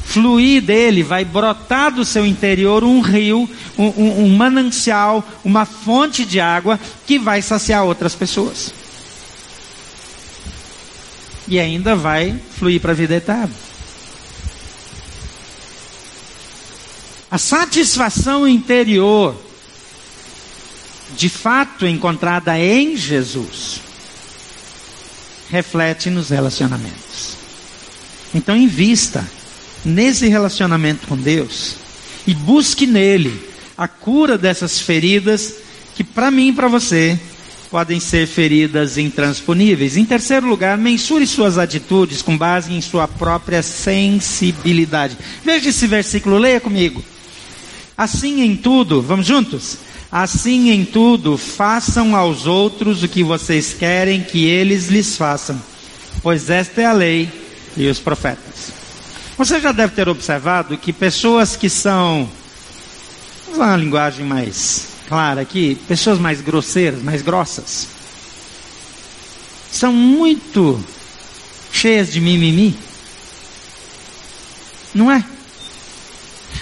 fluir 0.04 0.60
dele, 0.60 1.04
vai 1.04 1.24
brotar 1.24 1.92
do 1.92 2.04
seu 2.04 2.26
interior 2.26 2.82
um 2.82 3.00
rio, 3.00 3.48
um, 3.78 3.84
um, 3.84 4.24
um 4.24 4.28
manancial, 4.36 5.24
uma 5.44 5.64
fonte 5.64 6.24
de 6.24 6.40
água 6.40 6.80
que 7.06 7.16
vai 7.16 7.40
saciar 7.40 7.84
outras 7.84 8.16
pessoas. 8.16 8.74
E 11.46 11.60
ainda 11.60 11.94
vai 11.94 12.34
fluir 12.58 12.80
para 12.80 12.90
a 12.90 12.94
vida 12.94 13.14
eterna. 13.14 13.71
A 17.32 17.38
satisfação 17.38 18.46
interior 18.46 19.34
de 21.16 21.30
fato 21.30 21.86
encontrada 21.86 22.58
em 22.58 22.94
Jesus, 22.94 23.80
reflete 25.48 26.10
nos 26.10 26.28
relacionamentos. 26.28 27.38
Então, 28.34 28.54
invista 28.54 29.26
nesse 29.82 30.28
relacionamento 30.28 31.06
com 31.06 31.16
Deus 31.16 31.76
e 32.26 32.34
busque 32.34 32.86
nele 32.86 33.48
a 33.78 33.88
cura 33.88 34.36
dessas 34.36 34.78
feridas 34.78 35.54
que, 35.94 36.04
para 36.04 36.30
mim 36.30 36.48
e 36.48 36.52
para 36.52 36.68
você, 36.68 37.18
podem 37.70 37.98
ser 37.98 38.26
feridas 38.26 38.98
intransponíveis. 38.98 39.96
Em 39.96 40.04
terceiro 40.04 40.46
lugar, 40.46 40.76
mensure 40.76 41.26
suas 41.26 41.56
atitudes 41.56 42.20
com 42.20 42.36
base 42.36 42.74
em 42.74 42.82
sua 42.82 43.08
própria 43.08 43.62
sensibilidade. 43.62 45.16
Veja 45.42 45.70
esse 45.70 45.86
versículo, 45.86 46.36
leia 46.36 46.60
comigo. 46.60 47.02
Assim 47.96 48.42
em 48.42 48.56
tudo, 48.56 49.02
vamos 49.02 49.26
juntos? 49.26 49.78
Assim 50.10 50.70
em 50.70 50.84
tudo, 50.84 51.38
façam 51.38 52.14
aos 52.14 52.46
outros 52.46 53.02
o 53.02 53.08
que 53.08 53.22
vocês 53.22 53.72
querem 53.72 54.22
que 54.22 54.44
eles 54.44 54.88
lhes 54.88 55.16
façam, 55.16 55.60
pois 56.22 56.50
esta 56.50 56.82
é 56.82 56.84
a 56.84 56.92
lei 56.92 57.30
e 57.76 57.86
os 57.88 57.98
profetas. 57.98 58.72
Você 59.38 59.58
já 59.60 59.72
deve 59.72 59.94
ter 59.94 60.08
observado 60.08 60.76
que 60.76 60.92
pessoas 60.92 61.56
que 61.56 61.70
são, 61.70 62.28
vamos 63.44 63.58
usar 63.58 63.68
uma 63.68 63.76
linguagem 63.76 64.24
mais 64.26 64.88
clara 65.08 65.40
aqui, 65.40 65.74
pessoas 65.88 66.18
mais 66.18 66.40
grosseiras, 66.40 67.02
mais 67.02 67.22
grossas, 67.22 67.88
são 69.70 69.92
muito 69.92 70.82
cheias 71.72 72.12
de 72.12 72.20
mimimi. 72.20 72.76
Não 74.94 75.10
é? 75.10 75.24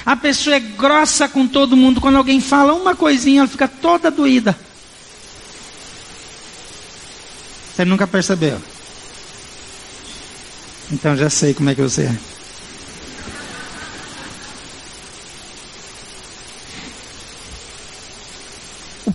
A 0.04 0.16
pessoa 0.16 0.56
é 0.56 0.60
grossa 0.60 1.28
com 1.28 1.46
todo 1.46 1.76
mundo. 1.76 2.00
Quando 2.00 2.16
alguém 2.16 2.40
fala 2.40 2.72
uma 2.74 2.94
coisinha, 2.94 3.40
ela 3.40 3.48
fica 3.48 3.68
toda 3.68 4.10
doída. 4.10 4.56
Você 7.74 7.84
nunca 7.84 8.06
percebeu? 8.06 8.60
Então 10.92 11.16
já 11.16 11.30
sei 11.30 11.54
como 11.54 11.70
é 11.70 11.74
que 11.74 11.82
você 11.82 12.02
é. 12.02 12.30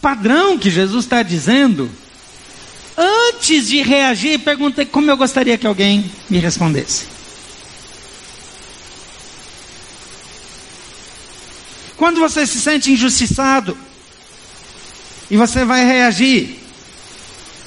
padrão 0.06 0.56
que 0.56 0.70
Jesus 0.70 1.06
está 1.06 1.24
dizendo, 1.24 1.90
antes 2.96 3.70
de 3.70 3.82
reagir, 3.82 4.38
perguntei 4.38 4.86
como 4.86 5.10
eu 5.10 5.18
gostaria 5.18 5.58
que 5.58 5.66
alguém 5.66 6.12
me 6.30 6.38
respondesse. 6.38 7.15
Quando 11.98 12.20
você 12.20 12.46
se 12.46 12.60
sente 12.60 12.92
injustiçado 12.92 13.78
e 15.30 15.38
você 15.38 15.64
vai 15.64 15.86
reagir, 15.86 16.60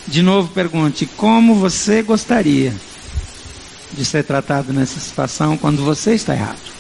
de 0.07 0.23
novo 0.23 0.53
pergunte: 0.53 1.07
como 1.17 1.55
você 1.55 2.03
gostaria 2.03 2.75
de 3.93 4.05
ser 4.05 4.25
tratado 4.25 4.73
nessa 4.73 5.01
situação 5.01 5.57
quando 5.57 5.83
você 5.83 6.15
está 6.15 6.35
errado? 6.35 6.79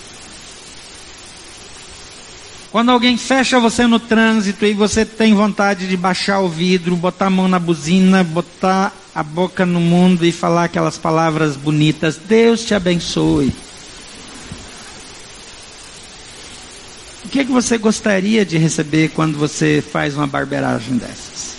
Quando 2.71 2.91
alguém 2.91 3.17
fecha 3.17 3.59
você 3.59 3.87
no 3.87 3.99
trânsito 3.99 4.67
e 4.67 4.75
você 4.75 5.05
tem 5.05 5.35
vontade 5.35 5.89
de 5.89 5.97
baixar 5.97 6.41
o 6.41 6.51
vidro, 6.51 6.95
botar 6.97 7.27
a 7.27 7.31
mão 7.31 7.49
na 7.49 7.59
buzina, 7.59 8.23
botar 8.23 8.93
a 9.15 9.23
boca 9.23 9.65
no 9.65 9.81
mundo 9.81 10.25
e 10.27 10.31
falar 10.31 10.65
aquelas 10.65 10.99
palavras 10.99 11.57
bonitas, 11.57 12.21
Deus 12.29 12.63
te 12.65 12.75
abençoe. 12.75 13.55
O 17.29 17.31
que, 17.31 17.41
é 17.41 17.45
que 17.45 17.53
você 17.53 17.77
gostaria 17.77 18.43
de 18.43 18.57
receber 18.57 19.11
quando 19.11 19.37
você 19.37 19.83
faz 19.83 20.17
uma 20.17 20.27
barbeiragem 20.27 20.97
dessas? 20.97 21.53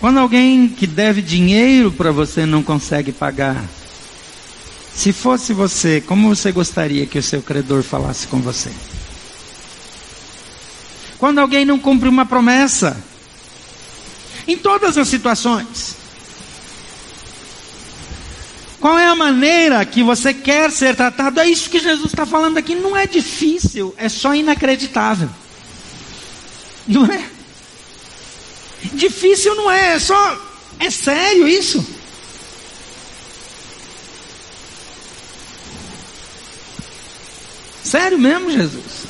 Quando 0.00 0.18
alguém 0.18 0.68
que 0.68 0.84
deve 0.84 1.22
dinheiro 1.22 1.92
para 1.92 2.10
você 2.10 2.44
não 2.44 2.60
consegue 2.60 3.12
pagar, 3.12 3.64
se 4.92 5.12
fosse 5.12 5.52
você, 5.52 6.00
como 6.00 6.34
você 6.34 6.50
gostaria 6.50 7.06
que 7.06 7.20
o 7.20 7.22
seu 7.22 7.40
credor 7.40 7.84
falasse 7.84 8.26
com 8.26 8.40
você? 8.40 8.72
Quando 11.18 11.38
alguém 11.38 11.64
não 11.64 11.78
cumpre 11.78 12.08
uma 12.08 12.26
promessa, 12.26 13.00
em 14.48 14.56
todas 14.56 14.98
as 14.98 15.06
situações, 15.06 16.01
qual 18.82 18.98
é 18.98 19.06
a 19.06 19.14
maneira 19.14 19.84
que 19.84 20.02
você 20.02 20.34
quer 20.34 20.68
ser 20.72 20.96
tratado? 20.96 21.38
É 21.38 21.46
isso 21.46 21.70
que 21.70 21.78
Jesus 21.78 22.06
está 22.06 22.26
falando 22.26 22.58
aqui. 22.58 22.74
Não 22.74 22.96
é 22.96 23.06
difícil, 23.06 23.94
é 23.96 24.08
só 24.08 24.34
inacreditável. 24.34 25.30
Não 26.88 27.06
é? 27.06 27.24
Difícil 28.92 29.54
não 29.54 29.70
é, 29.70 29.94
é 29.94 29.98
só. 30.00 30.36
É 30.80 30.90
sério 30.90 31.46
isso. 31.46 31.86
Sério 37.84 38.18
mesmo, 38.18 38.50
Jesus? 38.50 39.01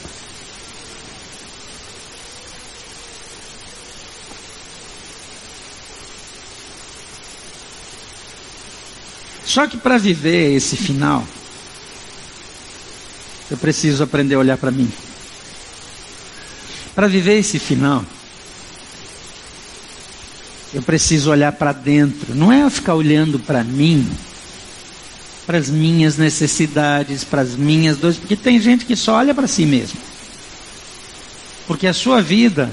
Só 9.53 9.67
que 9.67 9.77
para 9.77 9.99
viver 9.99 10.57
esse 10.57 10.79
final, 10.79 11.23
eu 13.51 13.59
preciso 13.59 14.03
aprender 14.03 14.35
a 14.35 14.39
olhar 14.39 14.57
para 14.57 14.71
mim. 14.71 14.91
Para 16.95 17.07
viver 17.07 17.39
esse 17.39 17.59
final, 17.59 18.03
eu 20.73 20.81
preciso 20.81 21.31
olhar 21.31 21.53
para 21.53 21.71
dentro. 21.75 22.35
Não 22.35 22.51
é 22.51 22.71
ficar 22.71 22.95
olhando 22.95 23.39
para 23.39 23.63
mim 23.63 24.11
para 25.45 25.59
as 25.59 25.69
minhas 25.69 26.17
necessidades, 26.17 27.23
para 27.23 27.43
as 27.43 27.55
minhas 27.55 27.99
dores, 27.99 28.17
porque 28.17 28.37
tem 28.37 28.59
gente 28.59 28.87
que 28.87 28.97
só 28.97 29.17
olha 29.17 29.35
para 29.35 29.47
si 29.47 29.67
mesmo. 29.67 30.01
Porque 31.67 31.87
a 31.87 31.93
sua 31.93 32.23
vida 32.23 32.73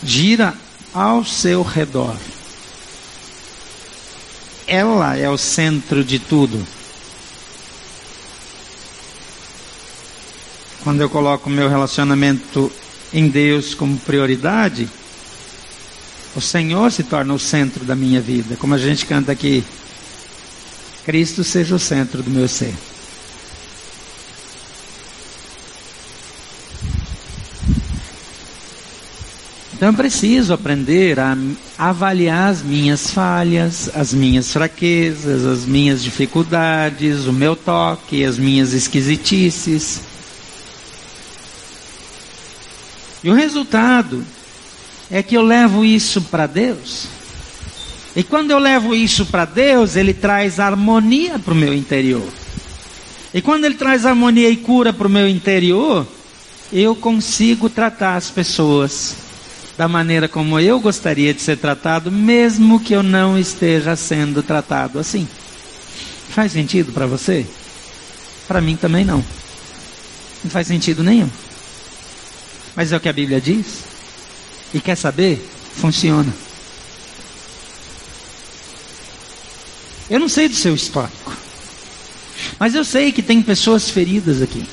gira 0.00 0.54
ao 0.94 1.24
seu 1.24 1.64
redor. 1.64 2.16
Ela 4.66 5.16
é 5.16 5.28
o 5.28 5.38
centro 5.38 6.02
de 6.02 6.18
tudo. 6.18 6.66
Quando 10.82 11.00
eu 11.00 11.10
coloco 11.10 11.48
o 11.48 11.52
meu 11.52 11.68
relacionamento 11.68 12.70
em 13.12 13.28
Deus 13.28 13.74
como 13.74 13.98
prioridade, 13.98 14.88
o 16.34 16.40
Senhor 16.40 16.92
se 16.92 17.02
torna 17.02 17.32
o 17.32 17.38
centro 17.38 17.84
da 17.84 17.96
minha 17.96 18.20
vida. 18.20 18.56
Como 18.56 18.74
a 18.74 18.78
gente 18.78 19.06
canta 19.06 19.32
aqui, 19.32 19.64
Cristo 21.04 21.42
seja 21.44 21.74
o 21.74 21.78
centro 21.78 22.22
do 22.22 22.30
meu 22.30 22.48
ser. 22.48 22.74
Então 29.76 29.90
eu 29.90 29.94
preciso 29.94 30.54
aprender 30.54 31.20
a 31.20 31.36
avaliar 31.76 32.48
as 32.48 32.62
minhas 32.62 33.10
falhas, 33.10 33.90
as 33.94 34.14
minhas 34.14 34.50
fraquezas, 34.50 35.44
as 35.44 35.66
minhas 35.66 36.02
dificuldades, 36.02 37.26
o 37.26 37.32
meu 37.32 37.54
toque, 37.54 38.24
as 38.24 38.38
minhas 38.38 38.72
esquisitices. 38.72 40.00
E 43.22 43.28
o 43.28 43.34
resultado 43.34 44.24
é 45.10 45.22
que 45.22 45.36
eu 45.36 45.42
levo 45.42 45.84
isso 45.84 46.22
para 46.22 46.46
Deus 46.46 47.08
e 48.16 48.22
quando 48.22 48.50
eu 48.50 48.58
levo 48.58 48.94
isso 48.94 49.26
para 49.26 49.44
Deus, 49.44 49.94
Ele 49.94 50.14
traz 50.14 50.58
harmonia 50.58 51.38
para 51.38 51.52
o 51.52 51.56
meu 51.56 51.74
interior. 51.74 52.26
E 53.34 53.42
quando 53.42 53.66
Ele 53.66 53.74
traz 53.74 54.06
harmonia 54.06 54.48
e 54.48 54.56
cura 54.56 54.90
para 54.90 55.06
o 55.06 55.10
meu 55.10 55.28
interior, 55.28 56.06
eu 56.72 56.96
consigo 56.96 57.68
tratar 57.68 58.16
as 58.16 58.30
pessoas 58.30 59.25
da 59.76 59.86
maneira 59.86 60.28
como 60.28 60.58
eu 60.58 60.80
gostaria 60.80 61.34
de 61.34 61.40
ser 61.40 61.58
tratado, 61.58 62.10
mesmo 62.10 62.80
que 62.80 62.94
eu 62.94 63.02
não 63.02 63.38
esteja 63.38 63.94
sendo 63.94 64.42
tratado 64.42 64.98
assim. 64.98 65.28
Faz 66.30 66.52
sentido 66.52 66.92
para 66.92 67.06
você? 67.06 67.46
Para 68.48 68.60
mim 68.60 68.76
também 68.76 69.04
não. 69.04 69.24
Não 70.42 70.50
faz 70.50 70.66
sentido 70.66 71.02
nenhum. 71.02 71.30
Mas 72.74 72.92
é 72.92 72.96
o 72.96 73.00
que 73.00 73.08
a 73.08 73.12
Bíblia 73.12 73.40
diz. 73.40 73.84
E 74.72 74.80
quer 74.80 74.96
saber? 74.96 75.46
Funciona. 75.74 76.32
Eu 80.08 80.20
não 80.20 80.28
sei 80.28 80.48
do 80.48 80.54
seu 80.54 80.74
histórico. 80.74 81.32
Mas 82.58 82.74
eu 82.74 82.84
sei 82.84 83.12
que 83.12 83.22
tem 83.22 83.42
pessoas 83.42 83.90
feridas 83.90 84.40
aqui. 84.40 84.64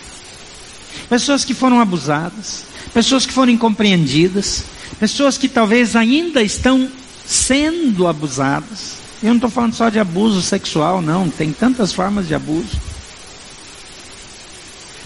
Pessoas 1.09 1.43
que 1.43 1.53
foram 1.53 1.79
abusadas, 1.79 2.65
pessoas 2.93 3.25
que 3.25 3.33
foram 3.33 3.51
incompreendidas, 3.51 4.63
pessoas 4.99 5.37
que 5.37 5.47
talvez 5.47 5.95
ainda 5.95 6.41
estão 6.41 6.89
sendo 7.25 8.07
abusadas. 8.07 8.97
Eu 9.21 9.29
não 9.29 9.35
estou 9.35 9.49
falando 9.49 9.73
só 9.73 9.89
de 9.89 9.99
abuso 9.99 10.41
sexual, 10.41 11.01
não, 11.01 11.29
tem 11.29 11.53
tantas 11.53 11.93
formas 11.93 12.27
de 12.27 12.35
abuso. 12.35 12.79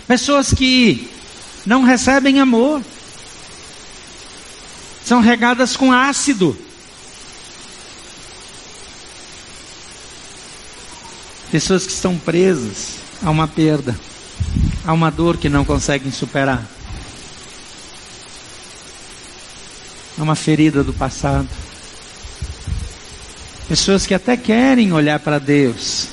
Pessoas 0.08 0.54
que 0.54 1.10
não 1.66 1.84
recebem 1.84 2.40
amor. 2.40 2.82
São 5.04 5.20
regadas 5.20 5.76
com 5.76 5.92
ácido. 5.92 6.58
Pessoas 11.52 11.86
que 11.86 11.94
estão 11.94 12.18
presas 12.18 12.96
a 13.22 13.30
uma 13.30 13.48
perda, 13.48 13.98
a 14.86 14.94
uma 14.94 15.10
dor 15.10 15.38
que 15.38 15.48
não 15.48 15.64
conseguem 15.64 16.12
superar, 16.12 16.66
a 20.18 20.24
uma 20.24 20.36
ferida 20.36 20.84
do 20.84 20.94
passado. 20.94 21.48
Pessoas 23.68 24.06
que 24.06 24.14
até 24.14 24.38
querem 24.38 24.94
olhar 24.94 25.20
para 25.20 25.40
Deus, 25.40 26.08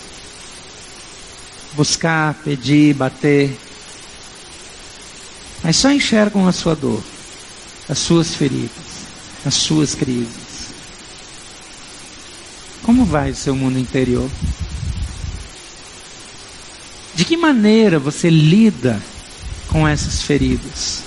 buscar, 1.75 2.35
pedir, 2.45 2.95
bater, 2.95 3.57
mas 5.63 5.77
só 5.77 5.91
enxergam 5.91 6.47
a 6.47 6.53
sua 6.53 6.75
dor, 6.75 7.03
as 7.89 7.99
suas 7.99 8.35
feridas, 8.35 8.71
as 9.47 9.55
suas 9.55 9.95
crises. 9.95 10.75
Como 12.83 13.05
vai 13.05 13.31
o 13.31 13.37
seu 13.37 13.57
mundo 13.57 13.79
interior? 13.79 14.29
De 17.15 17.25
que 17.25 17.37
maneira 17.37 17.99
você 17.99 18.29
lida 18.29 19.01
com 19.69 19.87
essas 19.87 20.23
feridas? 20.23 21.05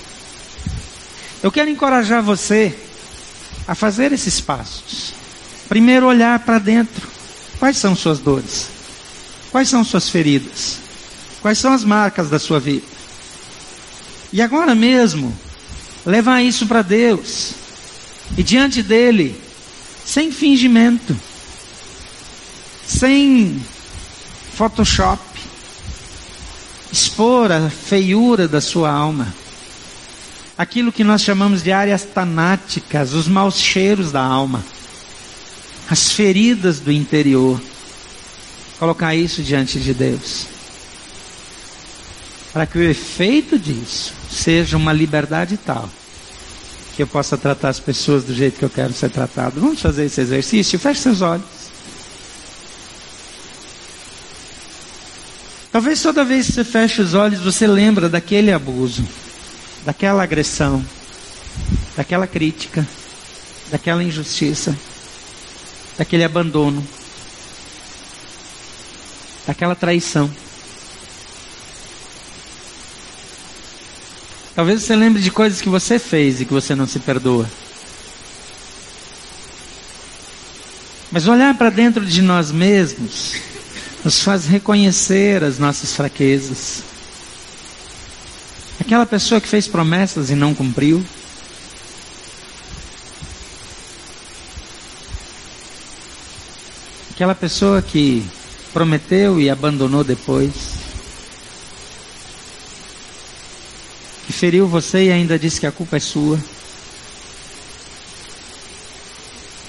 Eu 1.44 1.52
quero 1.52 1.70
encorajar 1.70 2.24
você 2.24 2.87
a 3.68 3.76
fazer 3.76 4.12
esses 4.12 4.40
passos. 4.40 5.14
Primeiro, 5.68 6.08
olhar 6.08 6.40
para 6.40 6.60
dentro. 6.60 7.08
Quais 7.60 7.78
são 7.78 7.96
suas 7.96 8.20
dores? 8.20 8.70
Quais 9.52 9.68
são 9.68 9.84
suas 9.84 10.10
feridas? 10.10 10.78
Quais 11.42 11.58
são 11.58 11.74
as 11.74 11.84
marcas 11.84 12.30
da 12.30 12.40
sua 12.40 12.60
vida? 12.60 12.86
E 14.32 14.42
agora 14.42 14.76
mesmo, 14.76 15.36
levar 16.06 16.42
isso 16.42 16.66
para 16.68 16.82
Deus. 16.82 17.54
E 18.38 18.44
diante 18.44 18.84
dele, 18.84 19.40
sem 20.06 20.32
fingimento, 20.32 21.18
sem 22.86 23.62
Photoshop, 24.54 25.22
expor 26.92 27.52
a 27.52 27.70
feiura 27.70 28.48
da 28.48 28.62
sua 28.62 28.92
alma, 28.92 29.34
aquilo 30.58 30.92
que 30.92 31.04
nós 31.04 31.22
chamamos 31.22 31.62
de 31.62 31.72
áreas 31.72 32.04
tanáticas, 32.04 33.14
os 33.14 33.28
maus 33.28 33.58
cheiros 33.58 34.12
da 34.12 34.22
alma, 34.22 34.64
as 35.90 36.12
feridas 36.12 36.80
do 36.80 36.92
interior, 36.92 37.62
colocar 38.80 39.16
isso 39.16 39.44
diante 39.44 39.80
de 39.80 39.94
Deus, 39.94 40.48
para 42.52 42.66
que 42.66 42.78
o 42.78 42.84
efeito 42.84 43.60
disso 43.60 44.14
seja 44.30 44.76
uma 44.76 44.92
liberdade 44.92 45.58
tal 45.58 45.90
que 46.96 47.04
eu 47.04 47.08
possa 47.08 47.38
tratar 47.38 47.70
as 47.70 47.80
pessoas 47.80 48.24
do 48.24 48.34
jeito 48.34 48.58
que 48.58 48.66
eu 48.66 48.72
quero 48.72 48.92
ser 48.92 49.12
tratado. 49.12 49.62
Vamos 49.62 49.80
fazer 49.80 50.06
esse 50.06 50.20
exercício? 50.20 50.80
Feche 50.80 51.02
seus 51.02 51.22
olhos. 51.22 51.46
Talvez 55.72 56.02
toda 56.02 56.26
vez 56.26 56.48
que 56.48 56.54
você 56.54 56.64
fecha 56.64 57.04
os 57.04 57.14
olhos, 57.14 57.40
você 57.40 57.68
lembra 57.68 58.10
daquele 58.10 58.52
abuso, 58.52 59.06
daquela 59.88 60.22
agressão, 60.22 60.86
daquela 61.96 62.28
crítica, 62.28 62.86
daquela 63.72 64.04
injustiça, 64.04 64.78
daquele 65.98 66.26
abandono, 66.26 66.86
daquela 69.48 69.76
traição. 69.76 70.30
Talvez 74.54 74.84
você 74.84 74.94
lembre 74.94 75.22
de 75.22 75.32
coisas 75.32 75.62
que 75.62 75.70
você 75.70 75.98
fez 75.98 76.42
e 76.42 76.46
que 76.46 76.52
você 76.52 76.76
não 76.76 76.86
se 76.86 77.00
perdoa. 77.00 77.50
Mas 81.10 81.30
olhar 81.30 81.58
para 81.58 81.70
dentro 81.70 82.06
de 82.06 82.22
nós 82.22 82.52
mesmos 82.52 83.36
nos 84.04 84.22
faz 84.22 84.48
reconhecer 84.48 85.46
as 85.46 85.58
nossas 85.58 85.96
fraquezas. 85.96 86.97
Aquela 88.80 89.06
pessoa 89.06 89.42
que 89.42 89.48
fez 89.48 89.68
promessas 89.68 90.30
e 90.30 90.36
não 90.36 90.54
cumpriu. 90.54 91.04
Aquela 97.12 97.34
pessoa 97.34 97.82
que 97.82 98.26
prometeu 98.72 99.40
e 99.40 99.50
abandonou 99.50 100.04
depois. 100.04 100.54
Que 104.26 104.34
feriu 104.34 104.68
você 104.68 105.06
e 105.06 105.12
ainda 105.12 105.40
disse 105.40 105.60
que 105.60 105.66
a 105.66 105.72
culpa 105.72 105.98
é 105.98 106.00
sua. 106.00 106.40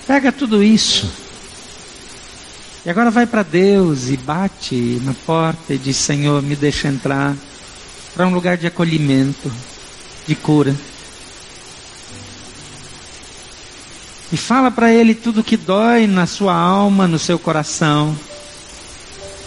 Pega 0.07 0.31
tudo 0.31 0.63
isso 0.63 1.11
e 2.89 2.91
agora 2.91 3.11
vai 3.11 3.27
para 3.27 3.43
Deus 3.43 4.09
e 4.09 4.17
bate 4.17 4.99
na 5.05 5.13
porta 5.13 5.75
e 5.75 5.79
diz: 5.79 5.97
Senhor, 5.97 6.41
me 6.43 6.57
deixa 6.57 6.89
entrar 6.89 7.37
para 8.15 8.27
um 8.27 8.35
lugar 8.35 8.57
de 8.57 8.67
acolhimento, 8.67 9.53
de 10.27 10.35
cura. 10.35 10.75
E 14.31 14.37
fala 14.37 14.71
para 14.71 14.93
Ele 14.93 15.15
tudo 15.15 15.43
que 15.43 15.57
dói 15.57 16.07
na 16.07 16.27
sua 16.27 16.55
alma, 16.55 17.07
no 17.07 17.19
seu 17.19 17.39
coração. 17.39 18.15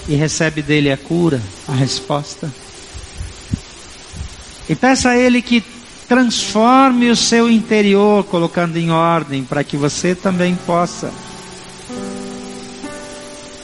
E 0.07 0.15
recebe 0.15 0.61
dele 0.61 0.91
a 0.91 0.97
cura, 0.97 1.41
a 1.67 1.73
resposta. 1.73 2.51
E 4.67 4.75
peça 4.75 5.09
a 5.09 5.17
Ele 5.17 5.41
que 5.41 5.63
transforme 6.07 7.09
o 7.09 7.15
seu 7.15 7.49
interior, 7.49 8.23
colocando 8.25 8.77
em 8.77 8.91
ordem, 8.91 9.43
para 9.43 9.63
que 9.63 9.77
você 9.77 10.15
também 10.15 10.55
possa 10.55 11.13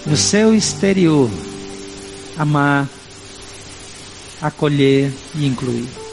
no 0.05 0.15
seu 0.15 0.55
exterior, 0.55 1.29
amar, 2.37 2.87
acolher 4.41 5.11
e 5.35 5.45
incluir. 5.45 6.06